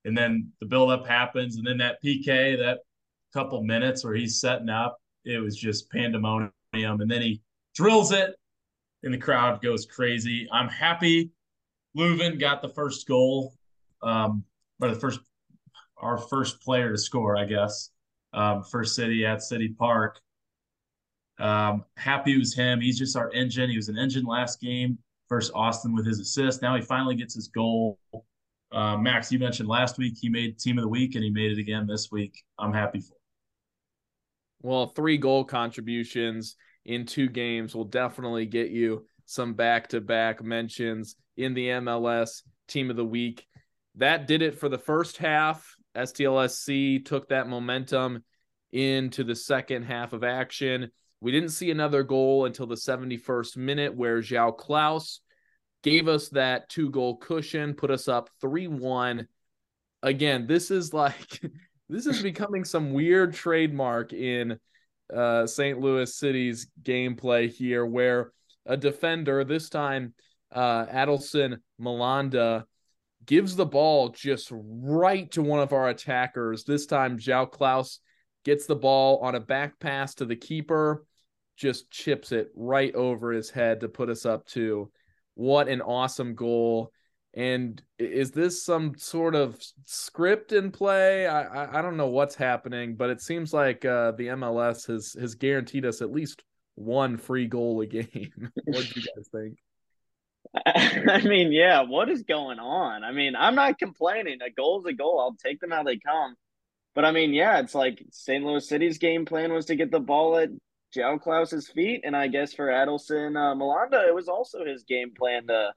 And 0.06 0.18
then 0.18 0.54
the 0.62 0.68
buildup 0.68 1.06
happens. 1.06 1.58
And 1.58 1.68
then 1.68 1.78
that 1.80 2.02
PK, 2.02 2.58
that 2.60 2.80
couple 3.34 3.62
minutes 3.62 4.06
where 4.06 4.16
he's 4.16 4.40
setting 4.40 4.70
up, 4.70 4.98
it 5.26 5.40
was 5.40 5.58
just 5.58 5.92
pandemonium. 5.92 6.52
And 6.74 7.12
then 7.12 7.22
he 7.22 7.42
drills 7.76 8.14
it, 8.14 8.36
and 9.08 9.14
the 9.14 9.26
crowd 9.26 9.62
goes 9.62 9.86
crazy. 9.86 10.48
I'm 10.52 10.68
happy 10.70 11.32
Löwen 11.98 12.40
got 12.40 12.62
the 12.62 12.70
first 12.70 13.08
goal, 13.08 13.54
um, 14.04 14.44
or 14.82 14.90
the 14.90 15.00
first, 15.00 15.20
our 15.98 16.18
first 16.18 16.62
player 16.62 16.92
to 16.92 16.98
score, 16.98 17.38
I 17.38 17.46
guess, 17.46 17.90
um, 18.34 18.64
City 18.84 19.26
at 19.26 19.42
City 19.42 19.70
Park. 19.70 20.20
Um, 21.40 21.86
happy 21.96 22.38
was 22.38 22.54
him. 22.54 22.82
He's 22.82 23.00
just 23.00 23.16
our 23.16 23.32
engine. 23.32 23.70
He 23.70 23.78
was 23.78 23.90
an 23.90 23.98
engine 23.98 24.26
last 24.26 24.62
game 24.62 24.98
versus 25.30 25.52
Austin 25.56 25.94
with 25.94 26.06
his 26.06 26.20
assist. 26.20 26.62
Now 26.62 26.76
he 26.76 26.82
finally 26.82 27.16
gets 27.16 27.34
his 27.34 27.48
goal. 27.48 28.00
Uh, 28.72 28.98
Max, 28.98 29.32
you 29.32 29.40
mentioned 29.40 29.70
last 29.70 29.98
week 29.98 30.16
he 30.20 30.30
made 30.30 30.60
team 30.60 30.78
of 30.78 30.84
the 30.84 30.90
week 30.90 31.16
and 31.16 31.24
he 31.24 31.30
made 31.30 31.52
it 31.52 31.60
again 31.60 31.88
this 31.88 32.12
week. 32.12 32.44
I'm 32.60 32.74
happy 32.74 33.00
for. 33.00 33.14
Him. 33.14 33.20
Well, 34.62 34.88
three 34.88 35.18
goal 35.18 35.46
contributions 35.46 36.58
in 36.88 37.06
two 37.06 37.28
games 37.28 37.76
will 37.76 37.86
definitely 37.86 38.46
get 38.46 38.72
you 38.72 39.06
some 39.26 39.54
back-to-back 39.54 40.42
mentions 40.42 41.18
in 41.36 41.54
the 41.54 41.68
MLS 41.68 42.42
team 42.68 42.90
of 42.90 42.96
the 42.96 43.06
week. 43.06 43.46
That 43.96 44.26
did 44.26 44.42
it 44.42 44.58
for 44.58 44.70
the 44.70 44.78
first 44.78 45.18
half. 45.18 45.76
STLSC 45.96 47.06
took 47.06 47.30
that 47.30 47.50
momentum 47.50 48.24
into 48.72 49.24
the 49.24 49.36
second 49.36 49.84
half 49.84 50.14
of 50.14 50.24
action. 50.24 50.90
We 51.20 51.32
didn't 51.32 51.50
see 51.50 51.72
another 51.72 52.04
goal 52.04 52.46
until 52.46 52.68
the 52.68 52.76
71st 52.76 53.58
minute, 53.58 53.94
where 53.94 54.22
João 54.22 54.58
Klauss 54.58 55.20
gave 55.84 56.08
us 56.08 56.30
that 56.30 56.70
two 56.70 56.90
goal 56.90 57.18
cushion, 57.18 57.74
put 57.74 57.92
us 57.92 58.08
up 58.08 58.30
3 58.40 58.68
1. 58.68 59.28
Again, 60.04 60.48
this 60.48 60.72
is 60.72 60.94
like, 60.94 61.42
this 61.90 62.06
is 62.06 62.22
becoming 62.22 62.64
some 62.64 62.94
weird 62.94 63.34
trademark 63.34 64.14
in 64.14 64.58
uh, 65.16 65.48
St. 65.48 65.80
Louis 65.80 66.16
City's 66.16 66.68
gameplay 66.82 67.50
here, 67.50 67.86
where 67.86 68.32
a 68.66 68.78
defender, 68.78 69.44
this 69.44 69.70
time 69.70 70.14
uh, 70.52 70.86
Adilson 70.86 71.58
Malanda, 71.80 72.66
gives 73.26 73.56
the 73.56 73.66
ball 73.66 74.10
just 74.10 74.50
right 74.52 75.30
to 75.32 75.42
one 75.42 75.60
of 75.60 75.74
our 75.74 75.90
attackers. 75.90 76.64
This 76.64 76.86
time, 76.86 77.18
João 77.18 77.52
Klauss 77.52 78.00
gets 78.46 78.66
the 78.66 78.76
ball 78.76 79.20
on 79.20 79.36
a 79.36 79.40
back 79.40 79.80
pass 79.80 80.16
to 80.16 80.26
the 80.26 80.36
keeper, 80.36 81.06
just 81.58 81.92
chips 81.92 82.32
it 82.32 82.50
right 82.56 82.94
over 82.96 83.32
his 83.32 83.50
head 83.50 83.82
to 83.82 83.90
put 83.90 84.10
us 84.10 84.26
up 84.26 84.46
to. 84.48 84.90
What 85.36 85.68
an 85.68 85.82
awesome 85.82 86.36
goal. 86.36 86.92
And 87.38 87.80
is 88.00 88.32
this 88.32 88.64
some 88.64 88.98
sort 88.98 89.36
of 89.36 89.62
script 89.86 90.54
in 90.54 90.72
play? 90.72 91.28
I, 91.28 91.44
I, 91.44 91.80
I 91.80 91.82
don't 91.84 91.96
know 91.96 92.08
what's 92.08 92.34
happening, 92.34 92.96
but 92.96 93.12
it 93.12 93.22
seems 93.22 93.54
like 93.54 93.86
uh, 93.86 94.14
the 94.14 94.30
MLS 94.30 94.88
has 94.88 95.14
has 95.14 95.36
guaranteed 95.36 95.86
us 95.86 96.02
at 96.02 96.12
least 96.12 96.44
one 96.74 97.16
free 97.16 97.46
goal 97.46 97.82
a 97.82 97.86
game. 97.86 98.32
what 98.66 98.88
do 98.88 99.00
you 99.00 99.08
guys 99.16 99.30
think? 99.32 99.60
I 100.66 101.22
mean, 101.28 101.52
yeah, 101.52 101.82
what 101.82 102.10
is 102.10 102.24
going 102.24 102.58
on? 102.58 103.04
I 103.04 103.12
mean, 103.12 103.36
I'm 103.36 103.54
not 103.54 103.78
complaining. 103.78 104.40
A 104.42 104.50
goal's 104.50 104.88
a 104.88 104.94
goal. 104.94 105.20
I'll 105.20 105.36
take 105.36 105.60
them 105.60 105.70
how 105.70 105.84
they 105.84 106.00
come. 106.00 106.36
But 106.96 107.06
I 107.06 107.12
mean, 107.12 107.36
yeah, 107.36 107.60
it's 107.60 107.76
like 107.76 108.04
St. 108.10 108.44
Louis 108.44 108.68
City's 108.68 108.98
game 108.98 109.26
plan 109.26 109.54
was 109.54 109.66
to 109.66 109.76
get 109.76 109.92
the 109.92 110.00
ball 110.00 110.38
at 110.38 110.50
João 110.96 111.22
Klauss's 111.22 111.68
feet, 111.68 112.02
and 112.04 112.16
I 112.16 112.30
guess 112.30 112.56
for 112.56 112.70
Adilson 112.70 113.38
uh, 113.38 113.54
Malanda, 113.54 114.08
it 114.08 114.16
was 114.16 114.28
also 114.28 114.66
his 114.66 114.86
game 114.86 115.14
plan 115.16 115.46
to 115.46 115.74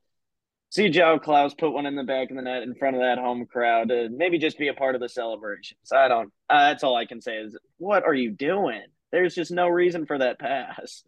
see 0.71 0.89
Joe 0.89 1.19
Klauss 1.19 1.57
put 1.57 1.73
one 1.73 1.87
in 1.87 1.97
the 1.97 2.05
back 2.05 2.31
of 2.31 2.37
the 2.37 2.43
net 2.43 2.63
in 2.63 2.75
front 2.75 2.97
of 2.97 3.03
that 3.03 3.19
home 3.19 3.45
crowd 3.47 3.93
maybe 4.13 4.39
just 4.39 4.59
be 4.59 4.69
a 4.69 4.75
part 4.75 4.95
of 4.95 5.01
the 5.01 5.09
celebrations. 5.09 5.93
I 5.93 6.09
don't. 6.09 6.33
Uh, 6.49 6.69
that's 6.69 6.83
all 6.83 6.97
I 6.97 7.07
can 7.07 7.21
say 7.21 7.37
is, 7.37 7.59
what 7.77 8.05
are 8.05 8.15
you 8.15 8.31
doing? 8.31 8.83
There's 9.13 9.35
just 9.35 9.51
no 9.51 9.69
reason 9.69 10.07
for 10.07 10.19
that 10.19 10.39
pass. 10.39 11.03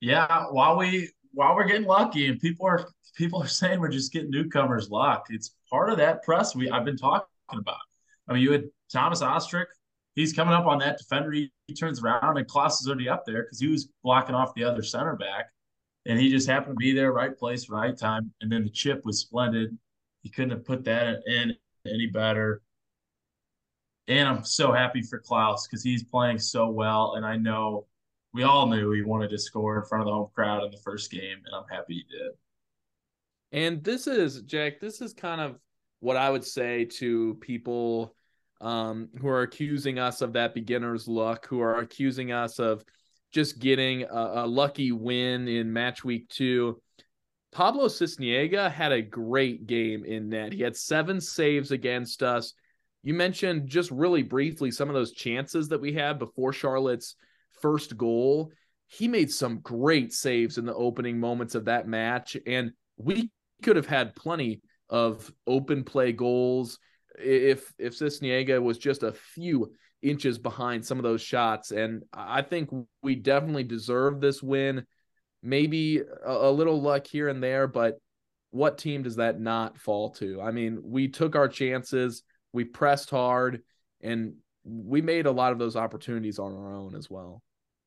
Yeah, 0.00 0.46
while 0.50 0.76
we 0.76 1.10
while 1.32 1.54
we're 1.54 1.66
getting 1.66 1.86
lucky, 1.86 2.26
and 2.26 2.40
people 2.40 2.66
are 2.66 2.88
people 3.16 3.42
are 3.42 3.48
saying 3.48 3.80
we're 3.80 3.88
just 3.88 4.12
getting 4.12 4.30
newcomers 4.30 4.90
luck. 4.90 5.26
It's 5.30 5.54
part 5.70 5.90
of 5.90 5.98
that 5.98 6.22
press 6.22 6.54
we 6.54 6.70
I've 6.70 6.84
been 6.84 6.96
talking 6.96 7.26
about. 7.52 7.76
I 8.28 8.34
mean, 8.34 8.42
you 8.42 8.52
had 8.52 8.64
Thomas 8.92 9.22
Ostrak. 9.22 9.66
He's 10.14 10.32
coming 10.32 10.54
up 10.54 10.66
on 10.66 10.78
that 10.78 10.96
defender. 10.96 11.30
He, 11.30 11.52
he 11.66 11.74
turns 11.74 12.02
around 12.02 12.38
and 12.38 12.48
Klauss 12.48 12.80
is 12.80 12.86
already 12.86 13.08
up 13.08 13.24
there 13.26 13.42
because 13.42 13.60
he 13.60 13.68
was 13.68 13.88
blocking 14.02 14.34
off 14.34 14.54
the 14.54 14.64
other 14.64 14.82
center 14.82 15.14
back 15.14 15.50
and 16.06 16.18
he 16.18 16.30
just 16.30 16.48
happened 16.48 16.74
to 16.74 16.84
be 16.84 16.92
there, 16.92 17.12
right 17.12 17.36
place, 17.36 17.68
right 17.68 17.96
time. 17.96 18.32
And 18.40 18.50
then 18.50 18.64
the 18.64 18.70
chip 18.70 19.04
was 19.04 19.20
splendid. 19.20 19.76
He 20.22 20.30
couldn't 20.30 20.50
have 20.50 20.64
put 20.64 20.84
that 20.84 21.22
in 21.26 21.56
any 21.86 22.06
better. 22.06 22.62
And 24.08 24.28
I'm 24.28 24.44
so 24.44 24.72
happy 24.72 25.02
for 25.02 25.20
Klauss 25.20 25.68
because 25.68 25.82
he's 25.82 26.04
playing 26.04 26.38
so 26.38 26.68
well. 26.68 27.14
And 27.16 27.26
I 27.26 27.36
know 27.36 27.86
we 28.32 28.44
all 28.44 28.66
knew 28.66 28.92
he 28.92 29.02
wanted 29.02 29.30
to 29.30 29.38
score 29.38 29.78
in 29.78 29.84
front 29.84 30.02
of 30.02 30.06
the 30.06 30.12
home 30.12 30.28
crowd 30.34 30.62
in 30.62 30.70
the 30.70 30.80
first 30.84 31.10
game, 31.10 31.38
and 31.44 31.54
I'm 31.54 31.64
happy 31.70 31.94
he 31.94 32.16
did. 32.16 32.32
And 33.52 33.82
this 33.82 34.06
is, 34.06 34.42
Jack, 34.42 34.78
this 34.78 35.00
is 35.00 35.14
kind 35.14 35.40
of 35.40 35.58
what 36.00 36.16
I 36.16 36.28
would 36.28 36.44
say 36.44 36.84
to 36.84 37.34
people 37.40 38.14
um, 38.60 39.08
who 39.18 39.28
are 39.28 39.42
accusing 39.42 39.98
us 39.98 40.20
of 40.20 40.34
that 40.34 40.54
beginner's 40.54 41.08
luck, 41.08 41.46
who 41.46 41.60
are 41.60 41.78
accusing 41.78 42.30
us 42.30 42.58
of 42.58 42.84
just 43.36 43.58
getting 43.58 44.04
a, 44.04 44.30
a 44.36 44.46
lucky 44.46 44.92
win 44.92 45.46
in 45.46 45.70
match 45.70 46.02
week 46.02 46.26
two. 46.30 46.80
Pablo 47.52 47.84
Sisniega 47.86 48.72
had 48.72 48.92
a 48.92 49.02
great 49.02 49.66
game 49.66 50.06
in 50.06 50.30
net. 50.30 50.54
He 50.54 50.62
had 50.62 50.74
seven 50.74 51.20
saves 51.20 51.70
against 51.70 52.22
us. 52.22 52.54
You 53.02 53.12
mentioned 53.12 53.68
just 53.68 53.90
really 53.90 54.22
briefly 54.22 54.70
some 54.70 54.88
of 54.88 54.94
those 54.94 55.12
chances 55.12 55.68
that 55.68 55.82
we 55.82 55.92
had 55.92 56.18
before 56.18 56.54
Charlotte's 56.54 57.14
first 57.60 57.98
goal. 57.98 58.52
He 58.86 59.06
made 59.06 59.30
some 59.30 59.60
great 59.60 60.14
saves 60.14 60.56
in 60.56 60.64
the 60.64 60.74
opening 60.74 61.20
moments 61.20 61.54
of 61.54 61.66
that 61.66 61.86
match, 61.86 62.38
and 62.46 62.72
we 62.96 63.30
could 63.62 63.76
have 63.76 63.86
had 63.86 64.16
plenty 64.16 64.62
of 64.88 65.30
open 65.46 65.84
play 65.84 66.10
goals 66.10 66.78
if 67.18 67.70
if 67.78 67.98
Sisniega 67.98 68.62
was 68.62 68.78
just 68.78 69.02
a 69.02 69.12
few 69.12 69.74
inches 70.08 70.38
behind 70.38 70.84
some 70.84 70.98
of 70.98 71.02
those 71.02 71.22
shots. 71.22 71.70
And 71.70 72.02
I 72.12 72.42
think 72.42 72.70
we 73.02 73.14
definitely 73.14 73.64
deserve 73.64 74.20
this 74.20 74.42
win. 74.42 74.86
Maybe 75.42 75.98
a, 75.98 76.32
a, 76.32 76.50
little 76.50 76.80
luck 76.80 77.06
here 77.06 77.28
and 77.28 77.42
there, 77.42 77.66
but 77.66 78.00
what 78.50 78.78
team 78.78 79.02
does 79.02 79.16
that 79.16 79.40
not 79.40 79.78
fall 79.78 80.10
to? 80.14 80.40
I 80.40 80.50
mean, 80.50 80.80
we 80.82 81.08
took 81.08 81.36
our 81.36 81.48
chances, 81.48 82.22
we 82.52 82.64
pressed 82.64 83.10
hard, 83.10 83.62
and 84.00 84.34
we 84.64 85.02
made 85.02 85.26
a 85.26 85.30
lot 85.30 85.52
of 85.52 85.58
those 85.58 85.76
opportunities 85.76 86.38
on 86.38 86.52
our 86.54 86.74
own 86.74 86.94
as 86.96 87.10
well. 87.10 87.42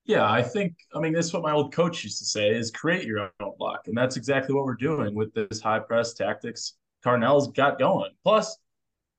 Yeah, 0.05 0.29
I 0.29 0.41
think 0.41 0.73
I 0.95 0.99
mean 0.99 1.13
that's 1.13 1.33
what 1.33 1.43
my 1.43 1.51
old 1.51 1.71
coach 1.73 2.03
used 2.03 2.17
to 2.19 2.25
say 2.25 2.49
is 2.49 2.71
create 2.71 3.05
your 3.05 3.31
own 3.41 3.53
luck. 3.59 3.81
And 3.87 3.95
that's 3.95 4.17
exactly 4.17 4.55
what 4.55 4.65
we're 4.65 4.75
doing 4.75 5.13
with 5.13 5.33
this 5.33 5.61
high 5.61 5.79
press 5.79 6.13
tactics. 6.13 6.73
Carnell's 7.05 7.51
got 7.51 7.77
going. 7.77 8.11
Plus, 8.23 8.57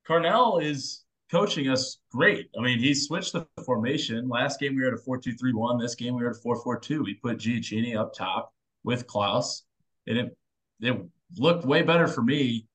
Carnell 0.09 0.63
is 0.63 1.05
coaching 1.31 1.69
us 1.69 1.99
great. 2.11 2.49
I 2.59 2.63
mean, 2.63 2.79
he 2.79 2.95
switched 2.95 3.33
the 3.33 3.47
formation. 3.65 4.29
Last 4.29 4.59
game 4.59 4.75
we 4.75 4.83
were 4.83 4.89
at 4.89 4.95
a 4.95 4.97
4-2-3-1. 4.97 5.81
This 5.81 5.95
game 5.95 6.15
we 6.15 6.23
were 6.23 6.31
at 6.31 6.37
a 6.37 6.41
4-4-2. 6.41 7.05
We 7.05 7.15
put 7.15 7.39
Gioacchini 7.39 7.97
up 7.97 8.13
top 8.15 8.53
with 8.85 9.07
Klauss, 9.07 9.63
And 10.07 10.19
it 10.19 10.37
it 10.81 10.99
looked 11.37 11.65
way 11.67 11.83
better 11.83 12.09
for 12.09 12.23
me. 12.23 12.67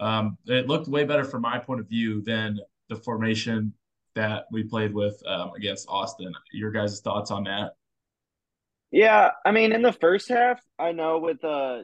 Um, 0.00 0.38
it 0.46 0.68
looked 0.68 0.86
way 0.88 1.04
better 1.04 1.24
from 1.24 1.42
my 1.42 1.58
point 1.58 1.80
of 1.80 1.88
view 1.88 2.22
than 2.22 2.58
the 2.88 2.96
formation 2.96 3.74
that 4.14 4.44
we 4.52 4.62
played 4.62 4.94
with 4.94 5.20
um, 5.26 5.50
against 5.56 5.86
Austin. 5.88 6.32
Your 6.52 6.70
guys' 6.70 7.00
thoughts 7.00 7.30
on 7.30 7.44
that? 7.44 7.72
Yeah, 8.90 9.30
I 9.44 9.50
mean, 9.50 9.72
in 9.72 9.82
the 9.82 9.92
first 9.92 10.28
half, 10.28 10.60
I 10.78 10.92
know 10.92 11.18
with 11.18 11.44
uh 11.44 11.82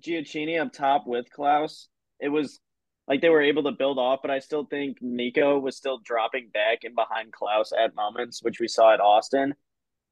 Gioacchini 0.00 0.60
up 0.60 0.72
top 0.72 1.06
with 1.06 1.26
Klauss, 1.36 1.86
it 2.20 2.28
was 2.28 2.60
like 3.08 3.20
they 3.20 3.28
were 3.28 3.42
able 3.42 3.62
to 3.64 3.72
build 3.72 3.98
off, 3.98 4.20
but 4.22 4.30
I 4.30 4.40
still 4.40 4.64
think 4.64 4.98
Nico 5.00 5.58
was 5.58 5.76
still 5.76 5.98
dropping 5.98 6.50
back 6.52 6.78
in 6.82 6.94
behind 6.94 7.32
Klauss 7.32 7.72
at 7.78 7.94
moments, 7.94 8.42
which 8.42 8.58
we 8.60 8.68
saw 8.68 8.92
at 8.92 9.00
Austin. 9.00 9.54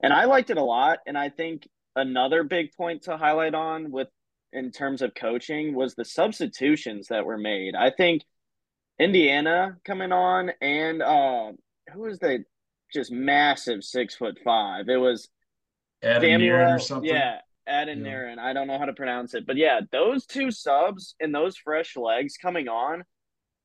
And 0.03 0.13
I 0.13 0.27
liked 0.27 0.51
it 0.51 0.59
a 0.59 0.63
lot. 0.63 0.99
And 1.07 1.19
I 1.19 1.29
think 1.29 1.69
another 1.97 2.45
big 2.45 2.73
point 2.73 3.03
to 3.03 3.17
highlight 3.17 3.55
on 3.55 3.91
with 3.91 4.09
in 4.53 4.71
terms 4.71 5.03
of 5.03 5.15
coaching 5.15 5.75
was 5.75 5.95
the 5.95 6.05
substitutions 6.05 7.09
that 7.09 7.27
were 7.27 7.39
made. 7.39 7.75
I 7.75 7.91
think 7.91 8.23
Indiana 9.01 9.77
coming 9.85 10.13
on 10.13 10.53
and 10.61 11.03
uh 11.03 11.53
who 11.93 12.01
was 12.01 12.21
the 12.21 12.45
just 12.93 13.11
massive 13.11 13.83
six 13.83 14.15
foot 14.15 14.39
five? 14.45 14.89
It 14.89 14.97
was 14.97 15.29
Samuel 16.03 16.75
or 16.75 16.79
something. 16.79 17.11
Yeah, 17.11 17.39
Adeniran. 17.69 18.37
Yeah. 18.37 18.45
I 18.45 18.53
don't 18.53 18.67
know 18.67 18.79
how 18.79 18.85
to 18.85 18.93
pronounce 18.93 19.35
it, 19.35 19.47
but 19.47 19.57
yeah, 19.57 19.81
those 19.91 20.27
two 20.27 20.51
subs 20.51 21.15
and 21.21 21.35
those 21.35 21.57
fresh 21.57 21.97
legs 21.97 22.37
coming 22.37 22.69
on 22.69 23.05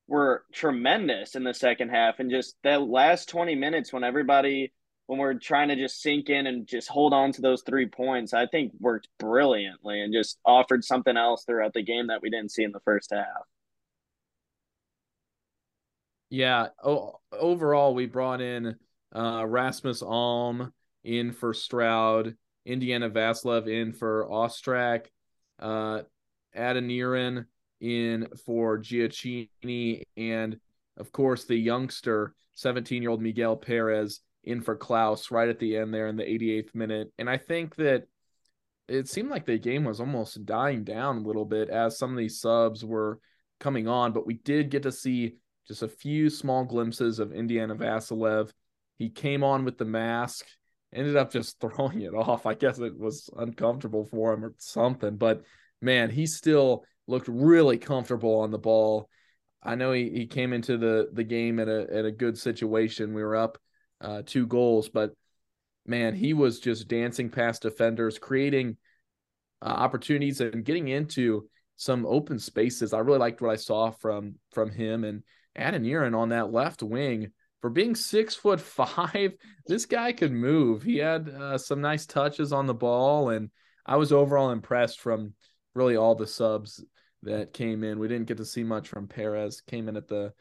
were 0.08 0.44
tremendous 0.54 1.36
in 1.36 1.44
the 1.44 1.54
second 1.54 1.90
half, 1.90 2.20
and 2.20 2.32
just 2.32 2.56
that 2.64 2.82
last 2.82 3.30
twenty 3.30 3.56
minutes 3.56 3.94
when 3.94 4.04
everybody 4.04 4.74
when 5.06 5.18
we're 5.18 5.34
trying 5.34 5.70
to 5.70 5.76
just 5.76 6.02
sink 6.02 6.30
in 6.30 6.46
and 6.46 6.68
just 6.68 6.88
hold 6.88 7.14
on 7.14 7.32
to 7.32 7.42
those 7.42 7.64
three 7.64 7.88
points, 7.88 8.32
I 8.32 8.46
think 8.46 8.74
worked 8.80 9.08
brilliantly 9.18 10.02
and 10.02 10.14
just 10.14 10.38
offered 10.46 10.84
something 10.84 11.18
else 11.18 11.46
throughout 11.46 11.74
the 11.74 11.82
game 11.82 12.08
that 12.08 12.22
we 12.22 12.30
didn't 12.30 12.52
see 12.52 12.64
in 12.64 12.72
the 12.72 12.80
first 12.82 13.12
half. 13.12 13.26
Yeah. 16.30 16.68
Oh, 16.84 17.20
overall, 17.32 17.96
we 17.96 18.06
brought 18.06 18.40
in 18.40 18.76
uh, 19.16 19.46
Rasmus 19.48 20.04
Alm 20.04 20.72
in 21.04 21.32
for 21.32 21.56
Stroud, 21.56 22.36
Indiana 22.70 23.10
Vassilev 23.10 23.68
in 23.68 23.94
for 23.94 24.28
Ostrak, 24.30 25.08
uh, 25.60 26.02
Adeniran 26.56 27.46
in 27.82 28.28
for 28.46 28.78
Gioacchini, 28.78 30.04
and 30.16 30.60
of 30.98 31.12
course 31.12 31.46
the 31.46 31.56
youngster, 31.56 32.36
17 32.54 33.02
year 33.02 33.12
old 33.12 33.22
Miguel 33.22 33.58
Perez 33.58 34.22
in 34.44 34.62
for 34.62 34.76
Klauss 34.76 35.32
right 35.32 35.50
at 35.50 35.60
the 35.60 35.78
end 35.78 35.94
there 35.94 36.08
in 36.08 36.16
the 36.16 36.24
88th 36.24 36.76
minute. 36.76 37.12
And 37.18 37.30
I 37.30 37.38
think 37.38 37.76
that 37.76 38.08
it 38.88 39.08
seemed 39.08 39.30
like 39.30 39.46
the 39.46 39.58
game 39.58 39.84
was 39.84 40.00
almost 40.00 40.46
dying 40.46 40.84
down 40.84 41.18
a 41.18 41.28
little 41.28 41.46
bit 41.46 41.70
as 41.70 41.98
some 41.98 42.12
of 42.12 42.18
these 42.18 42.40
subs 42.40 42.84
were 42.84 43.20
coming 43.60 43.88
on, 43.88 44.14
but 44.14 44.26
we 44.26 44.36
did 44.36 44.70
get 44.70 44.84
to 44.84 44.92
see 44.92 45.36
just 45.68 45.84
a 45.84 45.88
few 45.88 46.30
small 46.30 46.66
glimpses 46.66 47.20
of 47.20 47.32
Indiana 47.32 47.76
Vassilev. 47.76 48.52
He 48.98 49.10
came 49.10 49.44
on 49.44 49.66
with 49.66 49.78
the 49.78 49.86
mask, 49.86 50.46
ended 50.94 51.16
up 51.16 51.32
just 51.32 51.60
throwing 51.62 52.02
it 52.02 52.14
off. 52.14 52.46
I 52.46 52.54
guess 52.54 52.80
it 52.80 52.98
was 52.98 53.30
uncomfortable 53.38 54.06
for 54.06 54.34
him 54.34 54.44
or 54.44 54.54
something, 54.58 55.18
but 55.18 55.44
man, 55.82 56.10
he 56.10 56.26
still 56.26 56.84
looked 57.08 57.28
really 57.28 57.78
comfortable 57.78 58.40
on 58.42 58.52
the 58.52 58.58
ball. 58.58 59.10
I 59.62 59.76
know 59.76 59.92
he, 59.92 60.10
he 60.10 60.26
came 60.26 60.54
into 60.54 60.78
the 60.78 61.10
the 61.12 61.24
game 61.24 61.60
at 61.60 61.68
a 61.68 61.88
at 61.92 62.06
a 62.06 62.12
good 62.12 62.38
situation. 62.38 63.14
We 63.14 63.24
were 63.24 63.36
up 63.36 63.58
uh, 64.02 64.22
two 64.26 64.48
goals, 64.48 64.90
but 64.90 65.14
man, 65.86 66.14
he 66.14 66.34
was 66.34 66.60
just 66.60 66.88
dancing 66.88 67.30
past 67.30 67.64
defenders, 67.64 68.20
creating 68.20 68.78
uh, 69.62 69.66
opportunities 69.66 70.40
and 70.40 70.64
getting 70.64 70.88
into 70.88 71.50
some 71.76 72.06
open 72.06 72.40
spaces. 72.40 72.94
I 72.94 73.00
really 73.00 73.20
liked 73.20 73.42
what 73.42 73.52
I 73.52 73.56
saw 73.56 73.92
from 73.92 74.36
from 74.52 74.70
him 74.70 75.04
and 75.04 75.24
Adeniran 75.58 76.18
on 76.18 76.30
that 76.30 76.52
left 76.52 76.84
wing. 76.84 77.32
For 77.62 77.70
being 77.70 77.96
six 77.96 78.36
foot 78.36 78.62
five, 78.62 79.34
this 79.68 79.86
guy 79.86 80.14
could 80.14 80.32
move. 80.32 80.84
He 80.84 80.98
had 80.98 81.30
uh, 81.30 81.58
some 81.58 81.82
nice 81.82 82.06
touches 82.06 82.54
on 82.54 82.68
the 82.68 82.74
ball, 82.74 83.30
and 83.30 83.50
I 83.86 83.98
was 83.98 84.12
overall 84.12 84.52
impressed 84.52 85.00
from 85.00 85.34
really 85.76 85.96
all 85.96 86.16
the 86.16 86.28
subs 86.28 86.84
that 87.24 87.54
came 87.54 87.84
in. 87.84 88.00
We 88.00 88.08
didn't 88.08 88.28
get 88.28 88.38
to 88.38 88.46
see 88.46 88.64
much 88.64 88.88
from 88.88 89.08
Perez. 89.08 89.62
Came 89.62 89.90
in 89.90 89.98
at 89.98 90.08
the 90.08 90.34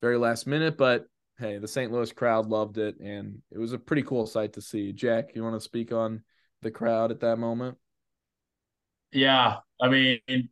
very 0.00 0.16
last 0.16 0.46
minute, 0.46 0.78
but 0.78 1.06
hey, 1.38 1.58
the 1.58 1.68
St. 1.68 1.92
Louis 1.92 2.12
crowd 2.12 2.46
loved 2.46 2.78
it, 2.78 2.98
and 3.00 3.42
it 3.50 3.58
was 3.58 3.72
a 3.72 3.78
pretty 3.78 4.02
cool 4.02 4.26
sight 4.26 4.54
to 4.54 4.62
see. 4.62 4.92
Jack, 4.92 5.34
you 5.34 5.42
want 5.42 5.56
to 5.56 5.60
speak 5.60 5.92
on 5.92 6.22
the 6.62 6.70
crowd 6.70 7.10
at 7.10 7.20
that 7.20 7.36
moment? 7.36 7.76
Yeah, 9.12 9.56
I 9.80 9.88
mean, 9.88 10.48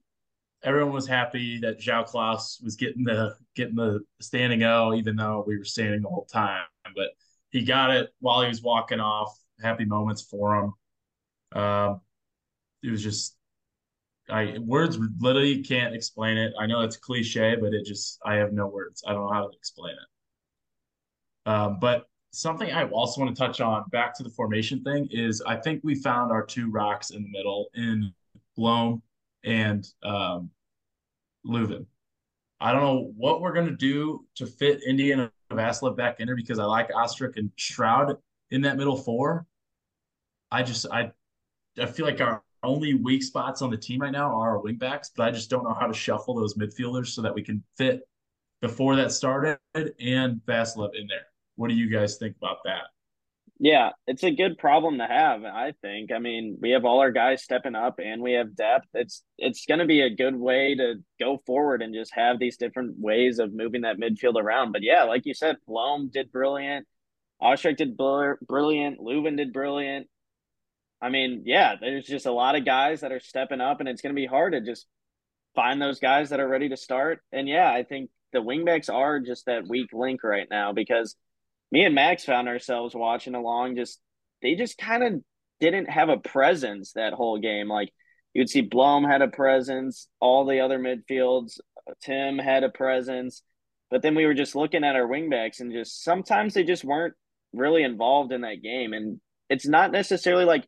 everyone 0.63 0.93
was 0.93 1.07
happy 1.07 1.59
that 1.61 1.81
João 1.81 2.09
Klauss 2.09 2.63
was 2.63 2.77
getting 2.77 3.05
the 3.05 3.35
getting 3.55 3.77
the 3.77 4.01
standing 4.21 4.63
O, 4.63 4.95
even 4.95 5.17
though 5.17 5.45
we 5.47 5.57
were 5.57 5.65
standing 5.65 6.03
the 6.03 6.09
whole 6.09 6.27
time. 6.31 6.65
But 6.95 7.09
he 7.51 7.65
got 7.65 7.91
it 7.91 8.11
while 8.21 8.43
he 8.43 8.49
was 8.49 8.63
walking 8.63 9.01
off. 9.01 9.37
Happy 9.63 9.85
moments 9.85 10.23
for 10.23 10.57
him. 10.57 11.61
Um, 11.61 12.01
it 12.83 12.91
was 12.91 13.03
just, 13.03 13.37
I 14.29 14.57
words 14.59 14.99
literally 15.19 15.63
can't 15.63 15.95
explain 15.95 16.39
it. 16.39 16.53
I 16.59 16.67
know 16.67 16.81
it's 16.83 16.97
cliche, 16.97 17.57
but 17.61 17.75
it 17.75 17.85
just 17.85 18.19
I 18.25 18.37
have 18.37 18.53
no 18.53 18.67
words. 18.67 19.03
I 19.07 19.13
don't 19.13 19.27
know 19.27 19.33
how 19.33 19.49
to 19.49 19.57
explain 19.57 19.95
it. 19.95 21.51
Um, 21.51 21.79
but 21.81 22.07
something 22.33 22.71
I 22.71 22.85
also 22.85 23.21
want 23.21 23.35
to 23.35 23.39
touch 23.39 23.61
on 23.61 23.85
back 23.91 24.17
to 24.17 24.23
the 24.23 24.31
formation 24.31 24.83
thing 24.85 25.09
is 25.11 25.43
I 25.43 25.57
think 25.57 25.81
we 25.83 25.95
found 25.95 26.31
our 26.31 26.45
two 26.45 26.71
rocks 26.71 27.11
in 27.11 27.23
the 27.23 27.29
middle 27.29 27.69
in 27.75 28.13
Blom 28.57 29.03
and 29.45 29.87
um, 30.03 30.51
Löwen. 31.47 31.87
I 32.61 32.73
don't 32.73 32.83
know 32.83 33.13
what 33.17 33.41
we're 33.41 33.55
gonna 33.55 33.71
do 33.71 34.27
to 34.37 34.47
fit 34.47 34.83
Indiana 34.87 35.33
Vassilev 35.51 35.97
back 35.97 36.21
in 36.21 36.27
there 36.27 36.37
because 36.37 36.59
I 36.59 36.65
like 36.65 36.91
Ostrak 36.91 37.37
and 37.37 37.51
Stroud 37.59 38.17
in 38.51 38.61
that 38.63 38.77
middle 38.77 38.97
four. 38.97 39.47
I 40.51 40.63
just 40.63 40.87
I 40.91 41.13
I 41.79 41.87
feel 41.87 42.07
like 42.07 42.21
our 42.21 42.43
only 42.63 42.95
weak 42.95 43.23
spots 43.23 43.63
on 43.63 43.71
the 43.71 43.77
team 43.77 44.03
right 44.03 44.13
now 44.13 44.27
are 44.39 44.57
our 44.57 44.63
wingbacks, 44.63 45.11
but 45.17 45.27
I 45.27 45.31
just 45.31 45.49
don't 45.49 45.65
know 45.65 45.75
how 45.79 45.87
to 45.87 45.95
shuffle 45.95 46.35
those 46.35 46.55
midfielders 46.55 47.09
so 47.09 47.23
that 47.23 47.35
we 47.35 47.43
can 47.43 47.63
fit 47.79 48.03
before 48.61 48.97
that 48.97 49.13
started 49.13 49.59
and 49.75 50.41
Vassilev 50.47 50.95
in 50.95 51.07
there. 51.07 51.27
What 51.57 51.69
do 51.69 51.75
you 51.75 51.89
guys 51.89 52.17
think 52.17 52.37
about 52.37 52.59
that? 52.65 52.89
Yeah, 53.63 53.91
it's 54.07 54.23
a 54.23 54.31
good 54.31 54.57
problem 54.57 54.97
to 54.99 55.07
have, 55.07 55.45
I 55.45 55.75
think. 55.83 56.11
I 56.13 56.19
mean, 56.19 56.57
we 56.63 56.71
have 56.71 56.87
all 56.87 57.01
our 57.01 57.13
guys 57.13 57.43
stepping 57.43 57.75
up 57.75 57.99
and 58.03 58.23
we 58.23 58.33
have 58.33 58.57
depth. 58.57 58.87
It's 58.95 59.23
it's 59.37 59.67
going 59.67 59.81
to 59.81 59.87
be 59.87 60.01
a 60.01 60.09
good 60.09 60.35
way 60.35 60.75
to 60.77 60.95
go 61.19 61.43
forward 61.45 61.83
and 61.83 61.95
just 61.95 62.15
have 62.15 62.39
these 62.39 62.57
different 62.57 62.95
ways 62.99 63.39
of 63.39 63.53
moving 63.53 63.83
that 63.83 63.99
midfield 63.99 64.37
around. 64.37 64.73
But 64.73 64.83
yeah, 64.83 65.03
like 65.03 65.27
you 65.27 65.35
said, 65.35 65.57
Blom 65.67 66.09
did 66.11 66.33
brilliant. 66.33 66.87
Ostrak 67.43 67.77
did 67.77 67.99
brilliant. 67.99 68.99
Löwen 68.99 69.37
did 69.37 69.53
brilliant. 69.53 70.09
I 71.03 71.11
mean, 71.11 71.43
yeah, 71.45 71.75
there's 71.79 72.07
just 72.07 72.25
a 72.25 72.33
lot 72.33 72.57
of 72.57 72.65
guys 72.65 73.03
that 73.03 73.13
are 73.13 73.21
stepping 73.21 73.61
up, 73.61 73.81
and 73.81 73.91
it's 73.91 74.01
going 74.01 74.15
to 74.15 74.21
be 74.21 74.27
hard 74.27 74.55
to 74.55 74.63
just 74.63 74.87
find 75.55 75.83
those 75.83 76.01
guys 76.01 76.31
that 76.31 76.41
are 76.41 76.49
ready 76.49 76.71
to 76.71 76.79
start. 76.79 77.23
And 77.31 77.47
yeah, 77.47 77.71
I 77.71 77.83
think 77.83 78.09
the 78.33 78.39
wingbacks 78.39 78.89
are 78.89 79.21
just 79.21 79.45
that 79.47 79.69
weak 79.69 79.91
link 79.93 80.25
right 80.25 80.49
now 80.51 80.73
because– 80.73 81.15
me 81.71 81.85
and 81.85 81.95
Max 81.95 82.25
found 82.25 82.49
ourselves 82.49 82.95
watching 82.95 83.35
along. 83.35 83.77
Just 83.77 84.01
they 84.43 84.55
just 84.55 84.79
kind 84.79 85.03
of 85.03 85.15
didn't 85.61 85.91
have 85.91 86.09
a 86.09 86.17
presence 86.19 86.93
that 86.93 87.13
whole 87.13 87.39
game. 87.39 87.69
Like 87.69 87.91
you'd 88.35 88.51
see 88.51 88.63
Blom 88.63 89.05
had 89.05 89.23
a 89.23 89.29
presence, 89.29 90.09
all 90.21 90.45
the 90.45 90.61
other 90.61 90.79
midfields, 90.79 91.59
uh, 91.89 91.93
Tim 92.03 92.39
had 92.39 92.65
a 92.65 92.71
presence, 92.71 93.43
but 93.91 94.03
then 94.03 94.15
we 94.15 94.27
were 94.27 94.35
just 94.35 94.57
looking 94.57 94.85
at 94.85 94.97
our 94.97 95.07
wingbacks 95.07 95.61
and 95.61 95.73
just 95.73 96.03
sometimes 96.03 96.55
they 96.55 96.65
just 96.65 96.85
weren't 96.85 97.15
really 97.53 97.83
involved 97.83 98.33
in 98.33 98.43
that 98.43 98.63
game. 98.63 98.93
And 98.93 99.21
it's 99.49 99.67
not 99.67 99.93
necessarily 99.93 100.45
like 100.45 100.65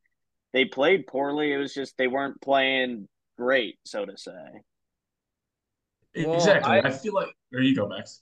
they 0.53 0.65
played 0.65 1.07
poorly. 1.07 1.53
It 1.53 1.59
was 1.59 1.73
just 1.73 1.97
they 1.97 2.09
weren't 2.09 2.41
playing 2.41 3.09
great, 3.39 3.79
so 3.85 4.05
to 4.05 4.17
say. 4.17 4.33
Exactly. 6.15 6.71
I, 6.71 6.79
I 6.81 6.91
feel 6.91 7.15
like 7.15 7.35
there 7.51 7.63
you 7.63 7.75
go, 7.75 7.89
Max. 7.89 8.21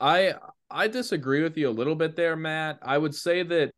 I 0.00 0.34
I 0.70 0.88
disagree 0.88 1.42
with 1.42 1.56
you 1.56 1.68
a 1.68 1.70
little 1.70 1.94
bit 1.94 2.16
there, 2.16 2.36
Matt. 2.36 2.78
I 2.82 2.98
would 2.98 3.14
say 3.14 3.42
that 3.42 3.72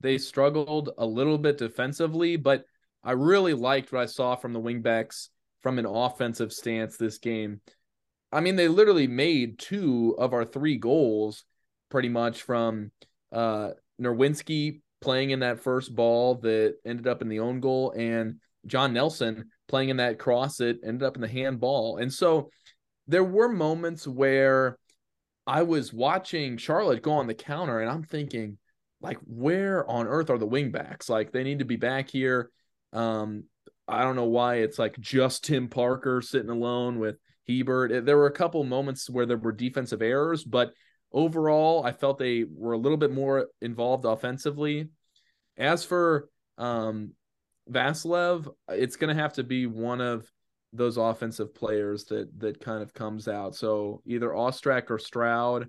they 0.00 0.18
struggled 0.18 0.90
a 0.98 1.06
little 1.06 1.38
bit 1.38 1.58
defensively, 1.58 2.36
but 2.36 2.64
I 3.02 3.12
really 3.12 3.54
liked 3.54 3.92
what 3.92 4.02
I 4.02 4.06
saw 4.06 4.36
from 4.36 4.52
the 4.52 4.60
wingbacks 4.60 5.28
from 5.62 5.78
an 5.78 5.86
offensive 5.86 6.52
stance 6.52 6.96
this 6.96 7.18
game. 7.18 7.60
I 8.32 8.40
mean, 8.40 8.56
they 8.56 8.68
literally 8.68 9.06
made 9.06 9.58
two 9.58 10.14
of 10.18 10.32
our 10.32 10.44
three 10.44 10.76
goals 10.76 11.44
pretty 11.90 12.08
much 12.08 12.42
from 12.42 12.90
uh 13.32 13.70
Nerwinski 14.00 14.80
playing 15.00 15.30
in 15.30 15.40
that 15.40 15.60
first 15.60 15.94
ball 15.94 16.36
that 16.36 16.76
ended 16.84 17.06
up 17.06 17.22
in 17.22 17.28
the 17.28 17.40
own 17.40 17.60
goal 17.60 17.92
and 17.96 18.40
John 18.66 18.92
Nelson 18.94 19.50
playing 19.68 19.90
in 19.90 19.98
that 19.98 20.18
cross 20.18 20.56
that 20.56 20.78
ended 20.84 21.02
up 21.02 21.16
in 21.16 21.20
the 21.20 21.28
handball. 21.28 21.98
And 21.98 22.12
so 22.12 22.50
there 23.06 23.24
were 23.24 23.48
moments 23.48 24.06
where 24.06 24.78
I 25.46 25.62
was 25.62 25.92
watching 25.92 26.56
Charlotte 26.56 27.02
go 27.02 27.12
on 27.12 27.26
the 27.26 27.34
counter 27.34 27.80
and 27.80 27.90
I'm 27.90 28.02
thinking, 28.02 28.58
like, 29.00 29.18
where 29.26 29.88
on 29.88 30.06
earth 30.06 30.30
are 30.30 30.38
the 30.38 30.46
wingbacks? 30.46 31.08
Like, 31.08 31.32
they 31.32 31.44
need 31.44 31.58
to 31.58 31.64
be 31.64 31.76
back 31.76 32.10
here. 32.10 32.50
Um, 32.92 33.44
I 33.86 34.02
don't 34.02 34.16
know 34.16 34.24
why 34.24 34.56
it's 34.56 34.78
like 34.78 34.98
just 34.98 35.44
Tim 35.44 35.68
Parker 35.68 36.22
sitting 36.22 36.50
alone 36.50 36.98
with 36.98 37.16
Hiebert. 37.48 38.06
There 38.06 38.16
were 38.16 38.26
a 38.26 38.32
couple 38.32 38.64
moments 38.64 39.10
where 39.10 39.26
there 39.26 39.36
were 39.36 39.52
defensive 39.52 40.00
errors, 40.00 40.44
but 40.44 40.72
overall, 41.12 41.84
I 41.84 41.92
felt 41.92 42.18
they 42.18 42.44
were 42.50 42.72
a 42.72 42.78
little 42.78 42.96
bit 42.98 43.12
more 43.12 43.48
involved 43.60 44.04
offensively. 44.04 44.88
As 45.56 45.84
for 45.84 46.28
Um, 46.56 47.14
Vassilev, 47.68 48.46
it's 48.68 48.96
going 48.96 49.14
to 49.14 49.20
have 49.20 49.32
to 49.34 49.42
be 49.42 49.66
one 49.66 50.00
of 50.00 50.30
those 50.74 50.96
offensive 50.96 51.54
players 51.54 52.04
that 52.06 52.28
that 52.40 52.60
kind 52.60 52.82
of 52.82 52.92
comes 52.92 53.28
out. 53.28 53.54
So 53.54 54.02
either 54.06 54.28
Ostrak 54.28 54.90
or 54.90 54.98
Stroud. 54.98 55.68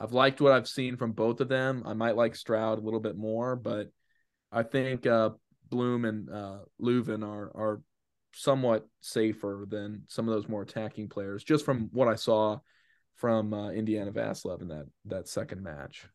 I've 0.00 0.12
liked 0.12 0.40
what 0.40 0.52
I've 0.52 0.68
seen 0.68 0.96
from 0.96 1.10
both 1.10 1.40
of 1.40 1.48
them. 1.48 1.82
I 1.84 1.92
might 1.92 2.16
like 2.16 2.36
Stroud 2.36 2.78
a 2.78 2.82
little 2.82 3.00
bit 3.00 3.16
more, 3.16 3.56
but 3.56 3.90
I 4.52 4.62
think 4.62 5.06
uh, 5.06 5.30
Blom 5.68 6.04
and 6.04 6.30
uh, 6.30 6.58
Löwen 6.80 7.24
are 7.24 7.50
are 7.54 7.82
somewhat 8.32 8.86
safer 9.00 9.66
than 9.68 10.02
some 10.06 10.28
of 10.28 10.34
those 10.34 10.48
more 10.48 10.62
attacking 10.62 11.08
players, 11.08 11.42
just 11.42 11.64
from 11.64 11.88
what 11.92 12.08
I 12.08 12.14
saw 12.14 12.58
from 13.16 13.52
uh, 13.52 13.70
Indiana 13.70 14.12
Vassilev 14.12 14.62
in 14.62 14.68
that 14.68 14.86
that 15.06 15.28
second 15.28 15.62
match. 15.62 16.06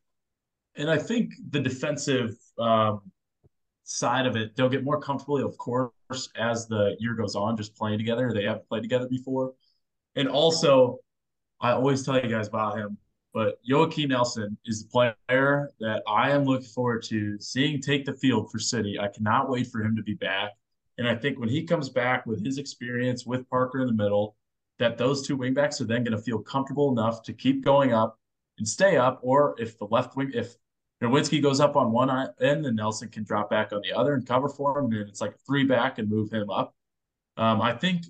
And 0.76 0.90
I 0.90 0.98
think 0.98 1.32
the 1.50 1.60
defensive 1.60 2.36
um, 2.58 3.02
side 3.84 4.26
of 4.26 4.36
it, 4.36 4.56
they'll 4.56 4.70
get 4.70 4.84
more 4.84 5.00
comfortable, 5.00 5.44
of 5.44 5.58
course, 5.58 6.30
as 6.36 6.68
the 6.68 6.96
year 7.00 7.14
goes 7.14 7.36
on, 7.36 7.58
just 7.58 7.76
playing 7.76 7.98
together. 7.98 8.32
They 8.34 8.44
haven't 8.44 8.68
played 8.68 8.84
together 8.84 9.08
before. 9.08 9.54
And 10.16 10.28
also, 10.28 11.00
I 11.60 11.72
always 11.72 12.04
tell 12.04 12.16
you 12.16 12.30
guys 12.30 12.48
about 12.48 12.78
him, 12.78 12.98
but 13.34 13.60
Joakim 13.70 14.10
Nilsson 14.10 14.58
is 14.66 14.84
the 14.84 14.90
player 14.90 15.72
that 15.80 16.04
I 16.08 16.32
am 16.32 16.44
looking 16.44 16.68
forward 16.68 17.04
to 17.04 17.40
seeing 17.40 17.82
take 17.82 18.06
the 18.06 18.14
field 18.14 18.52
for 18.52 18.60
City. 18.60 19.00
I 19.00 19.08
cannot 19.08 19.50
wait 19.50 19.68
for 19.68 19.82
him 19.82 19.96
to 19.96 20.04
be 20.04 20.14
back. 20.14 20.52
And 20.98 21.08
I 21.08 21.16
think 21.16 21.40
when 21.40 21.50
he 21.50 21.64
comes 21.64 21.90
back 21.90 22.26
with 22.26 22.46
his 22.46 22.60
experience 22.60 23.26
with 23.26 23.50
Parker 23.50 23.82
in 23.82 23.88
the 23.88 23.94
middle, 23.94 24.36
that 24.78 24.98
those 24.98 25.26
two 25.26 25.38
wingbacks 25.38 25.82
are 25.82 25.86
then 25.86 26.04
going 26.04 26.16
to 26.16 26.22
feel 26.22 26.40
comfortable 26.40 26.92
enough 26.92 27.24
to 27.24 27.34
keep 27.34 27.64
going 27.64 27.94
up 27.94 28.20
and 28.60 28.68
stay 28.68 28.98
up. 28.98 29.20
Or 29.24 29.56
if 29.58 29.80
the 29.80 29.86
left 29.86 30.16
wing, 30.16 30.32
if 30.34 30.56
Nerwinski 31.02 31.42
goes 31.42 31.60
up 31.60 31.76
on 31.76 31.92
one 31.92 32.10
end, 32.40 32.64
then 32.64 32.76
Nelson 32.76 33.10
can 33.10 33.24
drop 33.24 33.50
back 33.50 33.74
on 33.74 33.82
the 33.82 33.92
other 33.92 34.14
and 34.14 34.26
cover 34.26 34.48
for 34.48 34.80
him. 34.80 34.86
And 34.86 35.10
it's 35.10 35.22
like 35.22 35.36
three 35.46 35.66
back 35.66 36.00
and 36.00 36.10
move 36.10 36.32
him 36.32 36.50
up. 36.50 36.76
Um, 37.36 37.62
I 37.62 37.74
think 37.74 38.06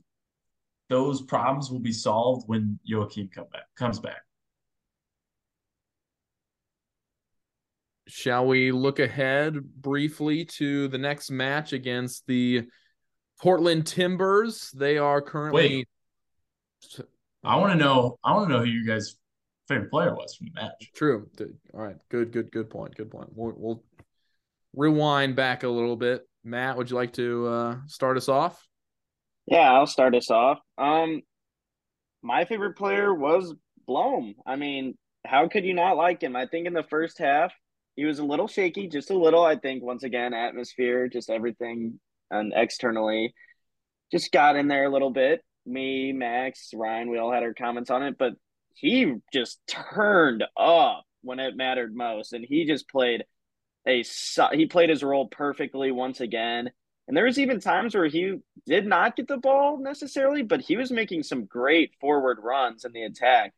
those 0.90 1.22
problems 1.22 1.72
will 1.72 1.80
be 1.80 1.92
solved 1.92 2.48
when 2.48 2.80
Joakim 2.90 3.32
come 3.32 3.48
back, 3.52 3.64
comes 3.76 4.00
back. 4.00 4.22
Shall 8.08 8.46
we 8.46 8.72
look 8.72 9.00
ahead 9.00 9.56
briefly 9.82 10.46
to 10.46 10.88
the 10.88 11.00
next 11.00 11.32
match 11.32 11.74
against 11.74 12.28
the 12.28 12.68
Portland 13.42 13.88
Timbers? 13.88 14.70
They 14.72 15.00
are 15.00 15.22
currently. 15.22 15.88
Wait. 17.00 17.08
I 17.44 17.56
want 17.56 17.72
to 17.72 17.78
know. 17.78 18.20
I 18.24 18.34
want 18.34 18.50
to 18.50 18.54
know 18.54 18.60
who 18.60 18.70
you 18.70 18.86
guys' 18.86 19.16
favorite 19.68 19.90
player 19.90 20.14
was 20.14 20.36
from 20.36 20.48
the 20.48 20.62
match. 20.62 20.92
True. 20.96 21.30
All 21.74 21.82
right. 21.82 21.98
Good. 22.10 22.32
Good. 22.32 22.52
Good 22.52 22.70
point. 22.70 22.96
Good 22.96 23.12
point. 23.12 23.30
We'll, 23.34 23.54
we'll 23.56 23.84
rewind 24.76 25.36
back 25.36 25.64
a 25.64 25.70
little 25.70 25.96
bit. 25.96 26.28
Matt, 26.44 26.78
would 26.78 26.90
you 26.90 26.96
like 26.96 27.14
to 27.14 27.48
uh, 27.48 27.76
start 27.88 28.18
us 28.18 28.28
off? 28.28 28.66
Yeah, 29.46 29.72
I'll 29.72 29.88
start 29.88 30.16
us 30.16 30.30
off. 30.30 30.60
Um, 30.78 31.22
my 32.22 32.46
favorite 32.46 32.78
player 32.78 33.14
was 33.14 33.54
Blom. 33.86 34.36
I 34.46 34.56
mean, 34.56 34.98
how 35.26 35.48
could 35.48 35.66
you 35.66 35.74
not 35.74 35.98
like 35.98 36.22
him? 36.22 36.36
I 36.36 36.48
think 36.48 36.68
in 36.68 36.74
the 36.74 36.84
first 36.84 37.18
half, 37.18 37.54
he 37.96 38.06
was 38.06 38.20
a 38.20 38.26
little 38.26 38.48
shaky, 38.48 38.88
just 38.88 39.12
a 39.12 39.18
little. 39.18 39.44
I 39.44 39.58
think 39.58 39.84
once 39.84 40.04
again, 40.04 40.34
atmosphere, 40.34 41.08
just 41.08 41.30
everything, 41.30 42.00
and 42.32 42.54
externally, 42.56 43.34
just 44.12 44.32
got 44.32 44.56
in 44.56 44.68
there 44.68 44.86
a 44.86 44.92
little 44.92 45.12
bit. 45.12 45.42
Me, 45.66 46.12
Max, 46.12 46.72
Ryan, 46.74 47.10
we 47.10 47.18
all 47.18 47.32
had 47.32 47.44
our 47.44 47.54
comments 47.54 47.90
on 47.90 48.04
it, 48.04 48.18
but 48.18 48.34
he 48.74 49.14
just 49.32 49.60
turned 49.68 50.44
up 50.58 51.06
when 51.22 51.40
it 51.40 51.56
mattered 51.56 51.96
most, 51.96 52.34
and 52.34 52.46
he 52.46 52.66
just 52.66 52.90
played 52.90 53.24
a 53.88 54.04
he 54.54 54.66
played 54.66 54.90
his 54.90 55.04
role 55.04 55.28
perfectly 55.28 55.92
once 55.92 56.22
again. 56.22 56.72
And 57.08 57.18
there 57.18 57.26
was 57.26 57.38
even 57.38 57.60
times 57.60 57.96
where 57.96 58.08
he 58.08 58.38
did 58.66 58.86
not 58.86 59.18
get 59.18 59.28
the 59.28 59.38
ball 59.38 59.78
necessarily, 59.78 60.42
but 60.42 60.62
he 60.62 60.78
was 60.78 60.90
making 60.90 61.24
some 61.24 61.46
great 61.46 61.92
forward 62.00 62.40
runs 62.42 62.86
in 62.86 62.94
the 62.94 63.04
attack. 63.04 63.54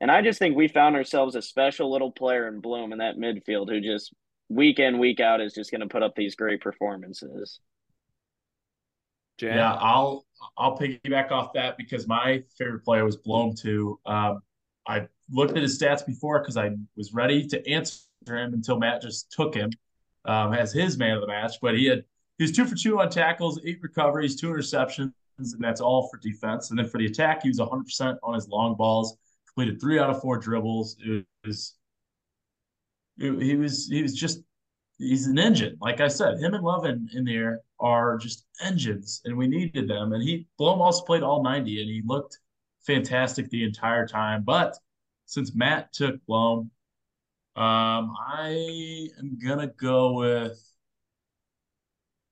And 0.00 0.10
I 0.10 0.22
just 0.22 0.38
think 0.38 0.56
we 0.56 0.66
found 0.66 0.96
ourselves 0.96 1.34
a 1.36 1.42
special 1.42 1.92
little 1.92 2.10
player 2.10 2.48
in 2.48 2.60
Blom 2.60 2.92
in 2.92 2.98
that 3.00 3.18
midfield 3.18 3.68
who 3.68 3.82
just 3.82 4.14
week 4.48 4.78
in, 4.78 4.98
week 4.98 5.20
out 5.20 5.42
is 5.42 5.52
just 5.52 5.70
going 5.70 5.82
to 5.82 5.88
put 5.88 6.02
up 6.02 6.14
these 6.16 6.36
great 6.36 6.62
performances. 6.62 7.60
Jan? 9.40 9.56
Yeah, 9.56 9.74
I'll 9.74 10.26
I'll 10.56 10.78
piggyback 10.78 11.30
off 11.30 11.52
that 11.54 11.76
because 11.76 12.06
my 12.06 12.42
favorite 12.58 12.84
player 12.84 13.04
was 13.04 13.16
Blom 13.16 13.54
too. 13.54 13.98
Um, 14.06 14.42
I 14.86 15.08
looked 15.30 15.56
at 15.56 15.62
his 15.62 15.78
stats 15.78 16.04
before 16.04 16.40
because 16.40 16.56
I 16.56 16.70
was 16.96 17.12
ready 17.12 17.46
to 17.48 17.68
answer 17.68 18.00
him 18.26 18.54
until 18.54 18.78
Matt 18.78 19.02
just 19.02 19.30
took 19.32 19.54
him 19.54 19.70
um, 20.24 20.52
as 20.52 20.72
his 20.72 20.98
man 20.98 21.14
of 21.14 21.20
the 21.20 21.26
match. 21.26 21.56
But 21.60 21.76
he 21.76 21.86
had 21.86 22.04
he 22.38 22.44
was 22.44 22.52
two 22.52 22.64
for 22.64 22.74
two 22.74 23.00
on 23.00 23.10
tackles, 23.10 23.60
eight 23.64 23.78
recoveries, 23.82 24.36
two 24.36 24.48
interceptions, 24.48 25.12
and 25.38 25.60
that's 25.60 25.80
all 25.80 26.08
for 26.08 26.18
defense. 26.18 26.70
And 26.70 26.78
then 26.78 26.88
for 26.88 26.98
the 26.98 27.06
attack, 27.06 27.42
he 27.42 27.48
was 27.48 27.58
100 27.58 27.84
percent 27.84 28.18
on 28.22 28.34
his 28.34 28.48
long 28.48 28.76
balls 28.76 29.16
completed 29.60 29.80
three 29.80 29.98
out 29.98 30.10
of 30.10 30.20
four 30.20 30.38
dribbles. 30.38 30.96
It 31.00 31.26
was 31.44 31.74
it, 33.18 33.42
he 33.42 33.56
was 33.56 33.88
he 33.88 34.02
was 34.02 34.14
just 34.14 34.42
he's 35.00 35.26
an 35.26 35.38
engine. 35.38 35.76
Like 35.80 36.00
I 36.00 36.08
said, 36.08 36.38
him 36.38 36.54
and 36.54 36.64
Lovin 36.64 37.08
in 37.14 37.24
there 37.24 37.60
are 37.80 38.18
just 38.18 38.44
engines, 38.60 39.20
and 39.24 39.36
we 39.36 39.46
needed 39.48 39.88
them. 39.88 40.12
And 40.12 40.22
he 40.22 40.46
Blom 40.58 40.80
also 40.80 41.04
played 41.04 41.22
all 41.22 41.42
90, 41.42 41.80
and 41.80 41.90
he 41.90 42.02
looked 42.04 42.38
fantastic 42.86 43.48
the 43.50 43.64
entire 43.64 44.06
time. 44.06 44.42
But 44.44 44.76
since 45.26 45.54
Matt 45.54 45.92
took 45.92 46.24
Blom, 46.26 46.70
um, 47.56 48.14
I 48.18 49.08
am 49.18 49.38
gonna 49.44 49.68
go 49.68 50.12
with 50.14 50.62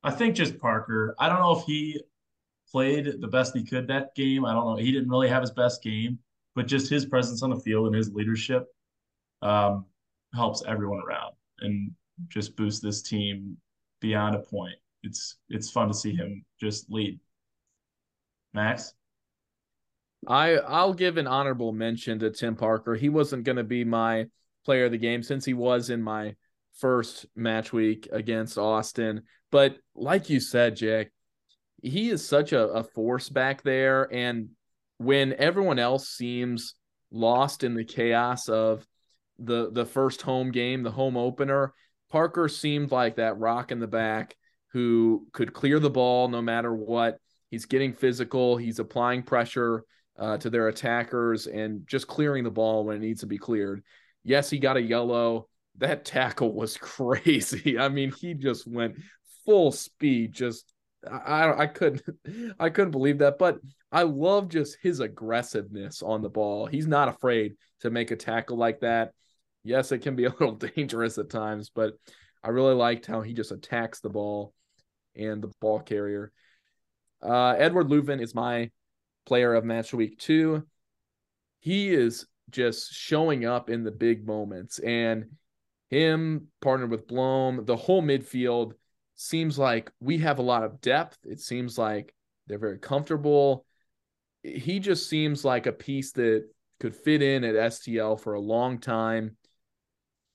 I 0.02 0.11
think 0.12 0.37
just 0.37 0.59
Parker. 0.59 1.14
I 1.18 1.28
don't 1.28 1.40
know 1.40 1.59
if 1.59 1.64
he 1.64 2.00
played 2.70 3.20
the 3.20 3.28
best 3.28 3.57
he 3.57 3.64
could 3.64 3.88
that 3.88 4.14
game. 4.14 4.44
I 4.44 4.52
don't 4.52 4.66
know. 4.66 4.76
He 4.76 4.92
didn't 4.92 5.09
really 5.09 5.28
have 5.28 5.42
his 5.42 5.50
best 5.50 5.83
game 5.83 6.18
but 6.59 6.66
just 6.66 6.90
his 6.90 7.07
presence 7.07 7.40
on 7.44 7.50
the 7.50 7.61
field 7.61 7.87
and 7.87 7.94
his 7.94 8.12
leadership 8.12 8.66
um, 9.42 9.85
helps 10.35 10.61
everyone 10.66 11.00
around 11.07 11.33
and 11.61 11.92
just 12.28 12.57
boost 12.57 12.83
this 12.83 13.02
team 13.02 13.57
beyond 14.00 14.35
a 14.35 14.40
point. 14.40 14.76
It's 15.02 15.37
it's 15.48 15.70
fun 15.70 15.88
to 15.88 15.94
see 15.94 16.14
him 16.14 16.44
just 16.61 16.90
lead. 16.90 17.20
Max, 18.52 18.94
I 20.26 20.57
I'll 20.57 20.94
give 20.94 21.16
an 21.16 21.26
honorable 21.26 21.72
mention 21.72 22.18
to 22.20 22.31
Tim 22.31 22.57
Parker. 22.57 22.94
He 22.94 23.09
wasn't 23.09 23.44
going 23.44 23.57
to 23.57 23.64
be 23.64 23.85
my 23.85 24.26
player 24.64 24.87
of 24.87 24.92
the 24.92 24.98
game 24.98 25.22
since 25.22 25.44
he 25.44 25.54
was 25.54 25.90
in 25.90 26.02
my 26.02 26.35
first 26.78 27.26
match 27.35 27.72
week 27.72 28.09
against 28.12 28.59
Austin, 28.59 29.22
but 29.50 29.76
like 29.94 30.31
you 30.31 30.40
said, 30.40 30.76
Jack, 30.76 31.11
he 31.83 32.11
is 32.11 32.26
such 32.26 32.52
a, 32.52 32.68
a 32.68 32.85
force 32.85 33.28
back 33.28 33.62
there 33.62 34.12
and 34.12 34.50
when 34.98 35.33
everyone 35.35 35.78
else 35.78 36.09
seems 36.09 36.74
lost 37.11 37.64
in 37.64 37.74
the 37.74 37.85
chaos 37.85 38.48
of 38.48 38.87
the 39.38 39.70
the 39.70 39.87
first 39.87 40.22
home 40.22 40.50
game, 40.50 40.83
the 40.83 40.90
home 40.90 41.16
opener, 41.16 41.72
Parker 42.11 42.49
seemed 42.49 42.90
like 42.90 43.16
that 43.16 43.38
rock 43.38 43.73
in 43.73 43.81
the 43.81 43.87
back 43.87 44.37
who 44.73 45.27
could 45.33 45.53
clear 45.53 45.79
the 45.79 45.90
ball 45.90 46.29
no 46.29 46.42
matter 46.42 46.75
what. 46.75 47.18
He's 47.51 47.66
getting 47.66 47.92
physical, 47.92 48.57
he's 48.57 48.79
applying 48.79 49.23
pressure 49.23 49.85
uh, 50.18 50.37
to 50.38 50.51
their 50.51 50.68
attackers 50.68 51.47
and 51.47 51.87
just 51.87 52.07
clearing 52.07 52.44
the 52.44 52.51
ball 52.51 52.85
when 52.85 52.97
it 52.97 53.01
needs 53.01 53.21
to 53.21 53.27
be 53.27 53.38
cleared. 53.38 53.83
Yes, 54.25 54.51
he 54.51 54.59
got 54.59 54.77
a 54.77 54.83
yellow. 54.83 55.49
That 55.79 56.05
tackle 56.05 56.53
was 56.53 56.77
crazy. 56.81 57.79
I 57.79 57.88
mean, 57.88 58.12
he 58.12 58.35
just 58.35 58.66
went 58.66 58.97
full 59.44 59.73
speed, 59.73 60.33
just 60.33 60.73
I 61.11 61.62
I 61.62 61.66
couldn't 61.66 62.03
I 62.61 62.71
couldn't 62.71 62.90
believe 62.90 63.18
that, 63.18 63.38
but 63.38 63.59
I 63.90 64.03
love 64.03 64.49
just 64.49 64.77
his 64.83 65.01
aggressiveness 65.01 66.03
on 66.03 66.23
the 66.23 66.29
ball. 66.29 66.66
He's 66.66 66.87
not 66.87 67.09
afraid 67.09 67.55
to 67.81 67.90
make 67.90 68.11
a 68.11 68.16
tackle 68.16 68.57
like 68.57 68.81
that. 68.81 69.12
Yes, 69.68 69.92
it 69.92 69.98
can 69.98 70.16
be 70.16 70.24
a 70.24 70.31
little 70.40 70.54
dangerous 70.54 71.18
at 71.18 71.28
times, 71.28 71.70
but 71.70 71.92
I 72.42 72.48
really 72.48 72.74
liked 72.74 73.04
how 73.04 73.20
he 73.20 73.35
just 73.35 73.52
attacks 73.52 74.00
the 74.00 74.09
ball 74.09 74.54
and 75.14 75.42
the 75.42 75.52
ball 75.61 75.81
carrier. 75.81 76.33
Uh, 77.22 77.50
Edouard 77.50 77.88
Löwen 77.88 78.22
is 78.22 78.35
my 78.35 78.70
player 79.26 79.52
of 79.52 79.64
match 79.64 79.92
week 79.92 80.18
two. 80.18 80.66
He 81.61 81.90
is 81.90 82.26
just 82.50 82.94
showing 82.94 83.44
up 83.44 83.68
in 83.68 83.85
the 83.85 83.90
big 83.90 84.26
moments, 84.26 84.78
and 84.78 85.26
him 85.90 86.46
partnered 86.62 86.90
with 86.90 87.07
Blom, 87.07 87.64
the 87.66 87.76
whole 87.76 88.02
midfield 88.02 88.72
seems 89.16 89.59
like 89.59 89.90
we 90.00 90.18
have 90.18 90.38
a 90.38 90.42
lot 90.42 90.62
of 90.62 90.81
depth. 90.81 91.18
It 91.24 91.40
seems 91.40 91.76
like 91.76 92.14
they're 92.46 92.59
very 92.59 92.78
comfortable. 92.78 93.66
He 94.42 94.78
just 94.78 95.11
seems 95.11 95.44
like 95.44 95.66
a 95.66 95.72
piece 95.72 96.12
that 96.12 96.46
could 96.81 96.94
fit 96.94 97.20
in 97.22 97.44
at 97.44 97.54
STL 97.72 98.16
for 98.20 98.35
a 98.35 98.40
long 98.40 98.78
time. 98.78 99.37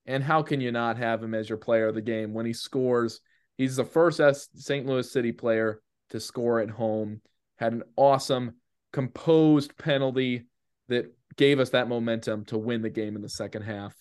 And 0.05 0.23
how 0.23 0.43
can 0.43 0.59
you 0.59 0.71
not 0.71 0.97
have 0.97 1.23
him 1.23 1.33
as 1.33 1.47
your 1.47 1.57
player 1.57 1.87
of 1.87 1.95
the 1.95 2.01
game 2.01 2.33
when 2.33 2.45
he 2.45 2.53
scores? 2.53 3.21
He's 3.57 3.75
the 3.75 3.85
first 3.85 4.19
St. 4.55 4.85
Louis 4.85 5.09
City 5.09 5.31
player 5.31 5.81
to 6.09 6.19
score 6.19 6.59
at 6.59 6.69
home. 6.69 7.21
Had 7.57 7.73
an 7.73 7.83
awesome, 7.95 8.55
composed 8.91 9.77
penalty 9.77 10.45
that 10.89 11.13
gave 11.37 11.59
us 11.59 11.69
that 11.69 11.87
momentum 11.87 12.45
to 12.45 12.57
win 12.57 12.81
the 12.81 12.89
game 12.89 13.15
in 13.15 13.21
the 13.21 13.29
second 13.29 13.61
half. 13.61 13.95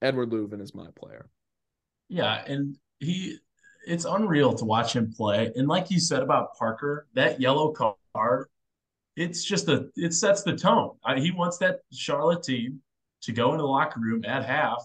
Edward 0.00 0.30
Löwen 0.30 0.60
is 0.60 0.74
my 0.74 0.88
player. 0.94 1.28
Yeah, 2.08 2.44
and 2.46 2.76
he 3.00 3.38
it's 3.86 4.04
unreal 4.04 4.54
to 4.54 4.64
watch 4.64 4.94
him 4.94 5.12
play. 5.12 5.50
And 5.56 5.68
like 5.68 5.90
you 5.90 6.00
said 6.00 6.22
about 6.22 6.54
Parker, 6.56 7.06
that 7.14 7.40
yellow 7.40 7.72
card, 7.72 8.48
it's 9.16 9.44
just 9.44 9.68
a 9.68 9.88
it 9.96 10.14
sets 10.14 10.42
the 10.42 10.56
tone. 10.56 10.90
I, 11.04 11.18
he 11.18 11.30
wants 11.30 11.58
that 11.58 11.80
Charlotte 11.92 12.42
team 12.42 12.80
to 13.22 13.32
go 13.32 13.52
into 13.52 13.62
the 13.62 13.68
locker 13.68 14.00
room 14.00 14.24
at 14.24 14.44
half 14.44 14.84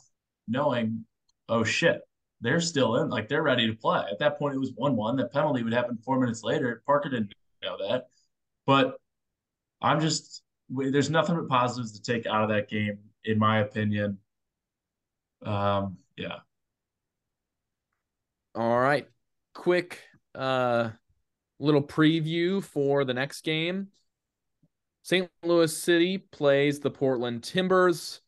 knowing, 0.49 1.05
oh 1.47 1.63
shit, 1.63 2.01
they're 2.41 2.61
still 2.61 2.97
in, 2.97 3.09
like 3.09 3.27
they're 3.27 3.43
ready 3.43 3.67
to 3.67 3.73
play. 3.73 4.03
At 4.11 4.19
that 4.19 4.37
point, 4.37 4.55
it 4.55 4.59
was 4.59 4.71
one-one. 4.75 5.17
That 5.17 5.31
penalty 5.31 5.63
would 5.63 5.73
happen 5.73 5.97
four 6.03 6.19
minutes 6.19 6.43
later. 6.43 6.81
Parker 6.85 7.09
didn't 7.09 7.33
know 7.63 7.77
that, 7.89 8.07
but 8.65 8.97
I'm 9.81 9.99
just 9.99 10.43
there's 10.69 11.09
nothing 11.09 11.35
but 11.35 11.47
positives 11.47 11.93
to 11.93 12.01
take 12.01 12.25
out 12.25 12.43
of 12.43 12.49
that 12.49 12.69
game, 12.69 12.99
in 13.25 13.39
my 13.39 13.59
opinion. 13.59 14.19
Um, 15.45 15.97
yeah. 16.15 16.39
All 18.55 18.79
right. 18.79 19.07
Quick 19.53 19.99
uh 20.35 20.89
little 21.59 21.81
preview 21.81 22.63
for 22.63 23.03
the 23.03 23.13
next 23.13 23.41
game. 23.41 23.87
St. 25.03 25.29
Louis 25.43 25.75
City 25.75 26.17
plays 26.17 26.79
the 26.79 26.91
Portland 26.91 27.43
Timbers. 27.43 28.21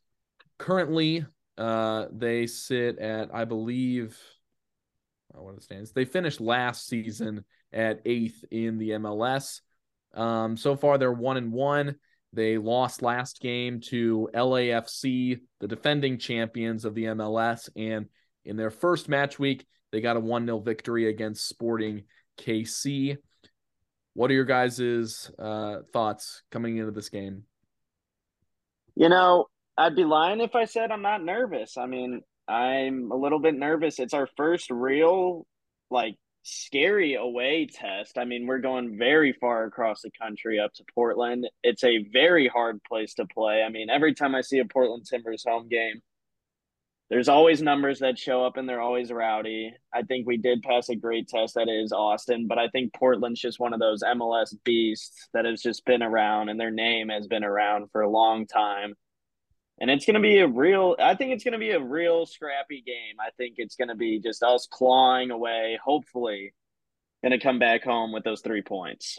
Currently, 0.57 1.25
uh 1.57 2.05
they 2.11 2.47
sit 2.47 2.99
at 2.99 3.33
I 3.33 3.45
believe 3.45 4.17
what 5.33 5.55
it 5.55 5.63
stands. 5.63 5.91
They 5.91 6.05
finished 6.05 6.41
last 6.41 6.87
season 6.87 7.45
at 7.71 8.03
8th 8.03 8.43
in 8.51 8.77
the 8.77 8.91
MLS. 8.91 9.61
Um 10.13 10.57
so 10.57 10.75
far 10.75 10.97
they're 10.97 11.11
1 11.11 11.37
and 11.37 11.51
1. 11.51 11.95
They 12.33 12.57
lost 12.57 13.01
last 13.01 13.41
game 13.41 13.81
to 13.89 14.29
LAFC, 14.33 15.39
the 15.59 15.67
defending 15.67 16.17
champions 16.17 16.85
of 16.85 16.95
the 16.95 17.05
MLS 17.05 17.69
and 17.75 18.07
in 18.43 18.55
their 18.57 18.71
first 18.71 19.09
match 19.09 19.37
week 19.37 19.65
they 19.91 20.01
got 20.01 20.17
a 20.17 20.21
1 20.21 20.45
0 20.45 20.59
victory 20.59 21.09
against 21.09 21.47
Sporting 21.47 22.03
KC. 22.39 23.17
What 24.13 24.29
are 24.29 24.33
your 24.33 24.45
guys' 24.45 25.31
uh, 25.39 25.79
thoughts 25.93 26.43
coming 26.51 26.77
into 26.77 26.91
this 26.91 27.09
game? 27.09 27.43
You 28.95 29.09
know, 29.09 29.45
I'd 29.77 29.95
be 29.95 30.05
lying 30.05 30.41
if 30.41 30.55
I 30.55 30.65
said 30.65 30.91
I'm 30.91 31.01
not 31.01 31.23
nervous. 31.23 31.77
I 31.77 31.85
mean, 31.85 32.21
I'm 32.47 33.11
a 33.11 33.15
little 33.15 33.39
bit 33.39 33.55
nervous. 33.55 33.99
It's 33.99 34.13
our 34.13 34.27
first 34.37 34.69
real, 34.69 35.45
like, 35.89 36.17
scary 36.43 37.15
away 37.15 37.67
test. 37.71 38.17
I 38.17 38.25
mean, 38.25 38.47
we're 38.47 38.59
going 38.59 38.97
very 38.97 39.33
far 39.33 39.65
across 39.65 40.01
the 40.01 40.11
country 40.21 40.59
up 40.59 40.73
to 40.75 40.83
Portland. 40.93 41.47
It's 41.63 41.83
a 41.83 42.03
very 42.11 42.47
hard 42.47 42.81
place 42.83 43.13
to 43.15 43.25
play. 43.25 43.63
I 43.63 43.69
mean, 43.69 43.89
every 43.89 44.13
time 44.13 44.35
I 44.35 44.41
see 44.41 44.59
a 44.59 44.65
Portland 44.65 45.05
Timbers 45.05 45.45
home 45.47 45.67
game, 45.69 46.01
there's 47.09 47.27
always 47.27 47.61
numbers 47.61 47.99
that 47.99 48.17
show 48.17 48.45
up 48.45 48.55
and 48.55 48.67
they're 48.67 48.81
always 48.81 49.11
rowdy. 49.11 49.73
I 49.93 50.03
think 50.03 50.25
we 50.25 50.37
did 50.37 50.61
pass 50.61 50.87
a 50.87 50.95
great 50.95 51.27
test 51.27 51.55
that 51.55 51.67
is 51.67 51.91
Austin, 51.91 52.47
but 52.47 52.57
I 52.57 52.69
think 52.69 52.93
Portland's 52.93 53.41
just 53.41 53.59
one 53.59 53.73
of 53.73 53.81
those 53.81 54.01
MLS 54.01 54.55
beasts 54.63 55.27
that 55.33 55.43
has 55.43 55.61
just 55.61 55.85
been 55.85 56.01
around 56.01 56.47
and 56.47 56.57
their 56.57 56.71
name 56.71 57.09
has 57.09 57.27
been 57.27 57.43
around 57.43 57.91
for 57.91 57.99
a 57.99 58.09
long 58.09 58.47
time. 58.47 58.95
And 59.79 59.89
it's 59.89 60.05
going 60.05 60.15
to 60.15 60.19
be 60.21 60.39
a 60.39 60.47
real, 60.47 60.95
I 60.99 61.15
think 61.15 61.31
it's 61.31 61.43
going 61.43 61.53
to 61.53 61.59
be 61.59 61.71
a 61.71 61.81
real 61.81 62.25
scrappy 62.25 62.83
game. 62.85 63.15
I 63.19 63.29
think 63.37 63.55
it's 63.57 63.75
going 63.75 63.87
to 63.87 63.95
be 63.95 64.19
just 64.19 64.43
us 64.43 64.67
clawing 64.69 65.31
away, 65.31 65.79
hopefully, 65.83 66.53
going 67.23 67.31
to 67.31 67.43
come 67.43 67.57
back 67.57 67.83
home 67.83 68.11
with 68.11 68.23
those 68.23 68.41
three 68.41 68.61
points. 68.61 69.17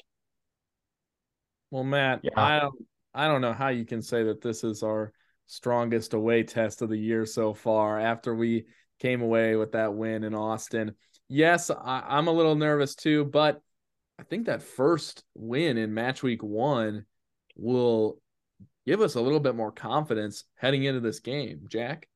Well, 1.71 1.85
Matt, 1.85 2.21
yeah. 2.23 2.31
I 2.37 2.61
don't, 2.61 2.75
I 3.15 3.27
don't 3.27 3.41
know 3.41 3.53
how 3.53 3.69
you 3.69 3.85
can 3.85 4.03
say 4.03 4.25
that 4.25 4.41
this 4.41 4.63
is 4.63 4.83
our 4.83 5.13
strongest 5.47 6.15
away 6.15 6.43
test 6.45 6.83
of 6.83 6.89
the 6.89 6.97
year 6.97 7.27
so 7.27 7.55
far 7.55 7.99
after 7.99 8.35
we 8.35 8.67
came 9.01 9.21
away 9.21 9.57
with 9.57 9.73
that 9.73 9.95
win 9.95 10.23
in 10.23 10.35
Austin. 10.35 10.95
Yes, 11.29 11.71
I, 11.71 12.19
am 12.19 12.29
a 12.29 12.33
little 12.33 12.55
nervous 12.55 12.95
too, 12.95 13.25
but 13.25 13.61
I 14.19 14.23
think 14.23 14.47
that 14.47 14.63
first 14.63 15.25
win 15.35 15.77
in 15.77 15.95
match 15.95 16.23
week 16.23 16.43
one 16.43 17.07
will 17.57 18.19
give 18.87 19.01
us 19.01 19.15
a 19.15 19.21
little 19.21 19.41
bit 19.41 19.55
more 19.55 19.73
confidence 19.73 20.45
heading 20.57 20.85
into 20.85 21.01
this 21.01 21.21
game. 21.21 21.67
Jack? 21.69 22.09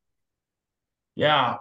Yeah. 1.14 1.57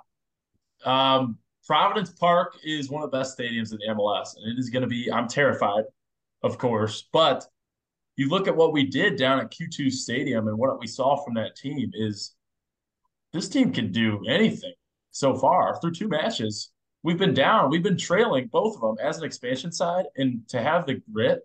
Um, 0.83 1.37
Providence 1.65 2.11
Park 2.11 2.57
is 2.63 2.89
one 2.89 3.03
of 3.03 3.09
the 3.09 3.17
best 3.17 3.37
stadiums 3.37 3.71
in 3.71 3.79
MLS, 3.95 4.35
and 4.37 4.51
it 4.51 4.59
is 4.59 4.69
going 4.69 4.83
to 4.83 4.87
be, 4.87 5.11
I'm 5.11 5.27
terrified, 5.27 5.85
of 6.43 6.57
course, 6.57 7.07
but 7.11 7.45
you 8.17 8.29
look 8.29 8.47
at 8.47 8.55
what 8.55 8.71
we 8.71 8.85
did 8.85 9.17
down 9.17 9.39
at 9.39 9.51
Q2 9.51 9.91
Stadium 9.91 10.47
and 10.47 10.57
what 10.57 10.79
we 10.79 10.87
saw 10.87 11.23
from 11.23 11.33
that 11.35 11.55
team 11.55 11.91
is 11.93 12.35
this 13.33 13.49
team 13.49 13.73
can 13.73 13.91
do 13.91 14.23
anything 14.27 14.73
so 15.11 15.35
far 15.35 15.79
through 15.79 15.93
two 15.93 16.07
matches. 16.07 16.71
We've 17.03 17.17
been 17.17 17.33
down, 17.33 17.69
we've 17.69 17.83
been 17.83 17.97
trailing 17.97 18.47
both 18.51 18.75
of 18.75 18.81
them 18.81 18.95
as 19.05 19.17
an 19.17 19.25
expansion 19.25 19.71
side, 19.71 20.05
and 20.17 20.47
to 20.49 20.61
have 20.61 20.85
the 20.85 21.01
grit 21.11 21.41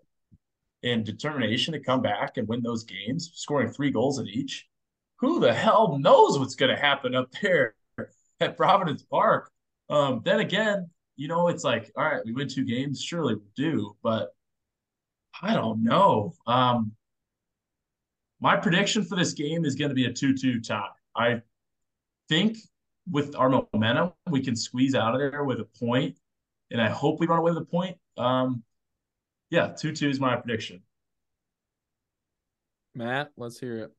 and 0.83 1.05
determination 1.05 1.73
to 1.73 1.79
come 1.79 2.01
back 2.01 2.37
and 2.37 2.47
win 2.47 2.61
those 2.61 2.83
games, 2.83 3.31
scoring 3.35 3.69
three 3.69 3.91
goals 3.91 4.19
in 4.19 4.27
each. 4.27 4.67
Who 5.19 5.39
the 5.39 5.53
hell 5.53 5.97
knows 5.99 6.39
what's 6.39 6.55
going 6.55 6.75
to 6.75 6.81
happen 6.81 7.15
up 7.15 7.31
there 7.41 7.75
at 8.39 8.57
Providence 8.57 9.03
Park? 9.03 9.51
Um, 9.89 10.21
then 10.25 10.39
again, 10.39 10.89
you 11.15 11.27
know, 11.27 11.49
it's 11.49 11.63
like, 11.63 11.91
all 11.95 12.05
right, 12.05 12.25
we 12.25 12.31
win 12.31 12.47
two 12.47 12.65
games, 12.65 13.01
surely 13.01 13.35
we 13.35 13.41
do, 13.55 13.95
but 14.01 14.29
I 15.41 15.53
don't 15.53 15.83
know. 15.83 16.33
Um, 16.47 16.93
my 18.39 18.57
prediction 18.57 19.03
for 19.03 19.15
this 19.15 19.33
game 19.33 19.65
is 19.65 19.75
going 19.75 19.89
to 19.89 19.95
be 19.95 20.05
a 20.05 20.13
2 20.13 20.35
2 20.35 20.61
tie. 20.61 20.87
I 21.15 21.41
think 22.27 22.57
with 23.09 23.35
our 23.35 23.49
momentum, 23.49 24.13
we 24.29 24.41
can 24.41 24.55
squeeze 24.55 24.95
out 24.95 25.13
of 25.13 25.19
there 25.19 25.43
with 25.43 25.59
a 25.59 25.67
point, 25.79 26.17
and 26.71 26.81
I 26.81 26.89
hope 26.89 27.19
we 27.19 27.27
run 27.27 27.39
away 27.39 27.51
with 27.51 27.61
a 27.61 27.65
point. 27.65 27.97
Um, 28.17 28.63
yeah, 29.51 29.67
2 29.67 29.91
2 29.91 30.09
is 30.09 30.19
my 30.19 30.35
prediction. 30.37 30.81
Matt, 32.95 33.31
let's 33.37 33.59
hear 33.59 33.77
it. 33.79 33.91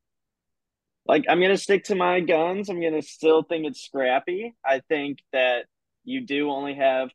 Like, 1.06 1.24
I'm 1.28 1.38
going 1.38 1.50
to 1.50 1.58
stick 1.58 1.84
to 1.84 1.94
my 1.94 2.20
guns. 2.20 2.68
I'm 2.68 2.80
going 2.80 2.94
to 2.94 3.02
still 3.02 3.42
think 3.42 3.66
it's 3.66 3.82
scrappy. 3.82 4.54
I 4.64 4.80
think 4.88 5.18
that 5.32 5.66
you 6.04 6.24
do 6.24 6.50
only 6.50 6.74
have 6.74 7.10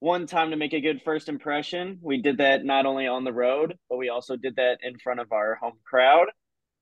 one 0.00 0.26
time 0.26 0.50
to 0.50 0.56
make 0.56 0.72
a 0.72 0.80
good 0.80 1.02
first 1.04 1.28
impression. 1.28 1.98
We 2.00 2.22
did 2.22 2.38
that 2.38 2.64
not 2.64 2.86
only 2.86 3.06
on 3.06 3.24
the 3.24 3.32
road, 3.32 3.76
but 3.88 3.98
we 3.98 4.08
also 4.08 4.36
did 4.36 4.56
that 4.56 4.78
in 4.82 4.98
front 4.98 5.20
of 5.20 5.30
our 5.32 5.56
home 5.56 5.78
crowd. 5.84 6.28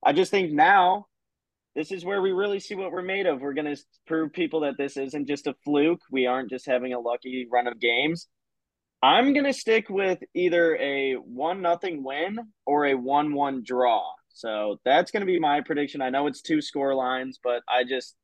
I 0.03 0.13
just 0.13 0.31
think 0.31 0.51
now 0.51 1.07
this 1.75 1.91
is 1.91 2.05
where 2.05 2.21
we 2.21 2.31
really 2.31 2.59
see 2.59 2.75
what 2.75 2.91
we're 2.91 3.01
made 3.01 3.25
of. 3.25 3.41
We're 3.41 3.53
going 3.53 3.75
to 3.75 3.81
prove 4.07 4.33
people 4.33 4.61
that 4.61 4.77
this 4.77 4.97
isn't 4.97 5.27
just 5.27 5.47
a 5.47 5.55
fluke. 5.63 6.01
We 6.11 6.27
aren't 6.27 6.49
just 6.49 6.65
having 6.65 6.93
a 6.93 6.99
lucky 6.99 7.47
run 7.51 7.67
of 7.67 7.79
games. 7.79 8.27
I'm 9.03 9.33
to 9.45 9.53
stick 9.53 9.89
with 9.89 10.19
either 10.35 10.75
a 10.77 11.13
1 11.13 11.61
nothing 11.61 12.03
win 12.03 12.39
or 12.65 12.85
a 12.85 12.93
1 12.93 13.33
1 13.33 13.63
draw. 13.63 14.03
So 14.29 14.77
that's 14.85 15.11
to 15.21 15.25
be 15.25 15.39
my 15.39 15.61
prediction. 15.61 16.01
I 16.01 16.09
know 16.09 16.27
it's 16.27 16.41
two 16.41 16.61
score 16.61 16.95
lines, 16.95 17.39
but 17.43 17.63
I 17.67 17.83
just 17.83 18.15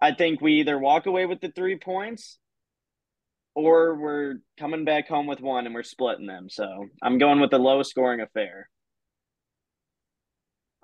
I 0.00 0.12
think 0.12 0.40
we 0.40 0.54
either 0.54 0.78
walk 0.78 1.06
away 1.06 1.26
with 1.26 1.40
the 1.40 1.50
three 1.50 1.78
points 1.78 2.38
or 3.54 3.94
we're 3.94 4.36
coming 4.58 4.84
back 4.84 5.08
home 5.08 5.26
with 5.26 5.40
one 5.40 5.66
and 5.66 5.74
we're 5.74 5.82
splitting 5.82 6.26
them. 6.26 6.48
So 6.48 6.86
I'm 7.02 7.18
going 7.18 7.40
with 7.40 7.50
the 7.50 7.58
low 7.58 7.82
scoring 7.82 8.20
affair. 8.20 8.68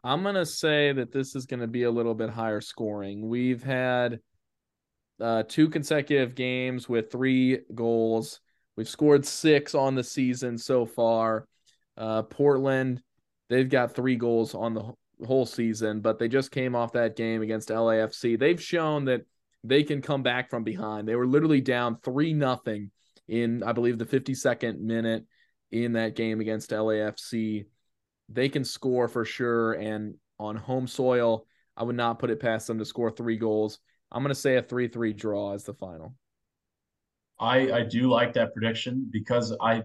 I'm 0.04 0.22
to 0.37 0.46
say 0.46 0.92
that 0.92 1.11
this 1.11 1.34
is 1.34 1.46
to 1.61 1.66
be 1.66 1.82
a 1.82 1.90
little 1.90 2.14
bit 2.14 2.30
higher 2.30 2.61
scoring. 2.61 3.28
We've 3.28 3.62
had 3.62 4.20
uh, 5.20 5.42
two 5.48 5.68
consecutive 5.68 6.37
games 6.37 6.88
with 6.88 7.11
three 7.11 7.61
goals. 7.74 8.40
We've 8.78 8.88
scored 8.88 9.26
six 9.26 9.74
on 9.74 9.96
the 9.96 10.04
season 10.04 10.56
so 10.56 10.86
far. 10.86 11.48
Uh, 11.96 12.22
Portland, 12.22 13.02
they've 13.48 13.68
got 13.68 13.92
three 13.92 14.14
goals 14.14 14.54
on 14.54 14.72
the 14.72 14.92
whole 15.26 15.46
season, 15.46 16.00
but 16.00 16.20
they 16.20 16.28
just 16.28 16.52
came 16.52 16.76
off 16.76 16.92
that 16.92 17.16
game 17.16 17.42
against 17.42 17.70
LAFC. 17.70 18.38
They've 18.38 18.62
shown 18.62 19.06
that 19.06 19.22
they 19.64 19.82
can 19.82 20.00
come 20.00 20.22
back 20.22 20.48
from 20.48 20.62
behind. 20.62 21.08
They 21.08 21.16
were 21.16 21.26
literally 21.26 21.60
down 21.60 21.98
3 22.04 22.34
nothing 22.34 22.92
in 23.26 23.64
I 23.64 23.72
believe 23.72 23.98
the 23.98 24.04
52nd 24.04 24.78
minute 24.78 25.24
in 25.72 25.94
that 25.94 26.14
game 26.14 26.38
against 26.38 26.70
LAFC. 26.70 27.64
They 28.28 28.48
can 28.48 28.64
score 28.64 29.08
for 29.08 29.24
sure 29.24 29.72
and 29.72 30.14
on 30.38 30.54
home 30.54 30.86
soil, 30.86 31.46
I 31.76 31.82
would 31.82 31.96
not 31.96 32.20
put 32.20 32.30
it 32.30 32.38
past 32.38 32.68
them 32.68 32.78
to 32.78 32.84
score 32.84 33.10
3 33.10 33.38
goals. 33.38 33.80
I'm 34.12 34.22
going 34.22 34.32
to 34.32 34.40
say 34.40 34.54
a 34.54 34.62
3-3 34.62 35.16
draw 35.16 35.54
is 35.54 35.64
the 35.64 35.74
final. 35.74 36.14
I 37.40 37.72
I 37.72 37.83
do 37.83 38.09
like 38.09 38.33
that 38.35 38.53
prediction 38.53 39.09
because 39.11 39.55
I 39.61 39.85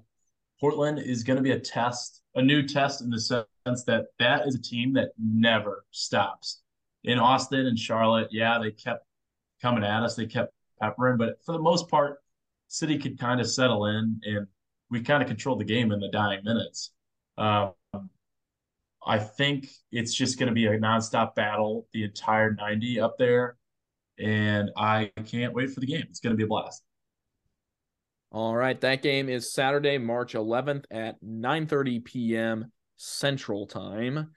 Portland 0.60 1.00
is 1.00 1.24
going 1.24 1.38
to 1.38 1.44
be 1.44 1.52
a 1.52 1.60
test, 1.60 2.22
a 2.36 2.42
new 2.42 2.66
test 2.66 3.02
in 3.02 3.10
the 3.10 3.20
sense 3.20 3.84
that 3.84 4.06
that 4.20 4.48
is 4.48 4.56
a 4.56 4.62
team 4.62 4.94
that 4.94 5.10
never 5.18 5.86
stops. 5.92 6.62
In 7.04 7.20
Austin 7.20 7.66
and 7.66 7.78
Charlotte, 7.78 8.30
yeah, 8.32 8.60
they 8.60 8.72
kept 8.72 9.06
coming 9.62 9.84
at 9.84 10.04
us. 10.04 10.16
They 10.16 10.26
kept 10.26 10.54
peppering, 10.80 11.18
but 11.18 11.44
for 11.46 11.52
the 11.52 11.60
most 11.60 11.90
part, 11.90 12.20
City 12.70 12.98
could 12.98 13.20
kind 13.20 13.42
of 13.42 13.50
settle 13.50 13.86
in, 13.88 14.22
and 14.24 14.48
we 14.90 15.02
kind 15.02 15.22
of 15.22 15.28
controlled 15.28 15.60
the 15.60 15.66
game 15.66 15.92
in 15.92 16.00
the 16.00 16.10
dying 16.10 16.44
minutes. 16.44 16.92
Um, 17.38 17.74
I 19.06 19.20
think 19.20 19.68
it's 19.92 20.14
just 20.14 20.40
going 20.40 20.48
to 20.48 20.54
be 20.54 20.66
a 20.66 20.80
nonstop 20.80 21.36
battle 21.36 21.88
the 21.94 22.04
entire 22.04 22.54
90 22.54 23.00
up 23.02 23.18
there, 23.18 23.58
and 24.18 24.70
I 24.78 25.12
can't 25.26 25.54
wait 25.54 25.72
for 25.72 25.82
the 25.82 25.88
game. 25.88 26.06
It's 26.10 26.20
going 26.20 26.32
to 26.32 26.38
be 26.38 26.44
a 26.44 26.48
blast. 26.48 26.84
All 28.34 28.56
right, 28.56 28.82
that 28.82 29.04
game 29.04 29.30
is 29.30 29.54
Saturday, 29.54 30.00
March 30.00 30.34
11th 30.34 30.86
at 30.90 31.24
9:30 31.24 32.04
p.m. 32.04 32.72
Central 32.98 33.68
Time. 33.68 34.32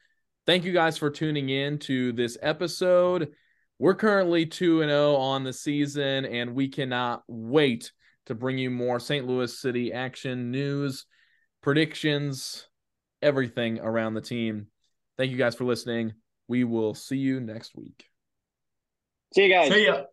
Thank 0.46 0.64
you 0.64 0.72
guys 0.72 0.98
for 0.98 1.08
tuning 1.08 1.48
in 1.48 1.78
to 1.80 2.12
this 2.12 2.36
episode. 2.42 3.32
We're 3.78 3.94
currently 3.94 4.44
2 4.44 4.82
and 4.82 4.90
0 4.90 5.16
on 5.16 5.44
the 5.44 5.52
season 5.52 6.26
and 6.26 6.54
we 6.54 6.68
cannot 6.68 7.22
wait 7.26 7.90
to 8.26 8.34
bring 8.34 8.58
you 8.58 8.70
more 8.70 9.00
St. 9.00 9.26
Louis 9.26 9.58
City 9.58 9.94
action 9.94 10.50
news, 10.50 11.06
predictions, 11.62 12.68
everything 13.22 13.80
around 13.80 14.12
the 14.12 14.20
team. 14.20 14.66
Thank 15.16 15.30
you 15.30 15.38
guys 15.38 15.54
for 15.54 15.64
listening. 15.64 16.12
We 16.48 16.64
will 16.64 16.94
see 16.94 17.16
you 17.16 17.40
next 17.40 17.74
week. 17.74 18.04
See 19.34 19.46
you 19.46 19.54
guys. 19.54 19.72
See 19.72 19.86
ya. 19.86 20.04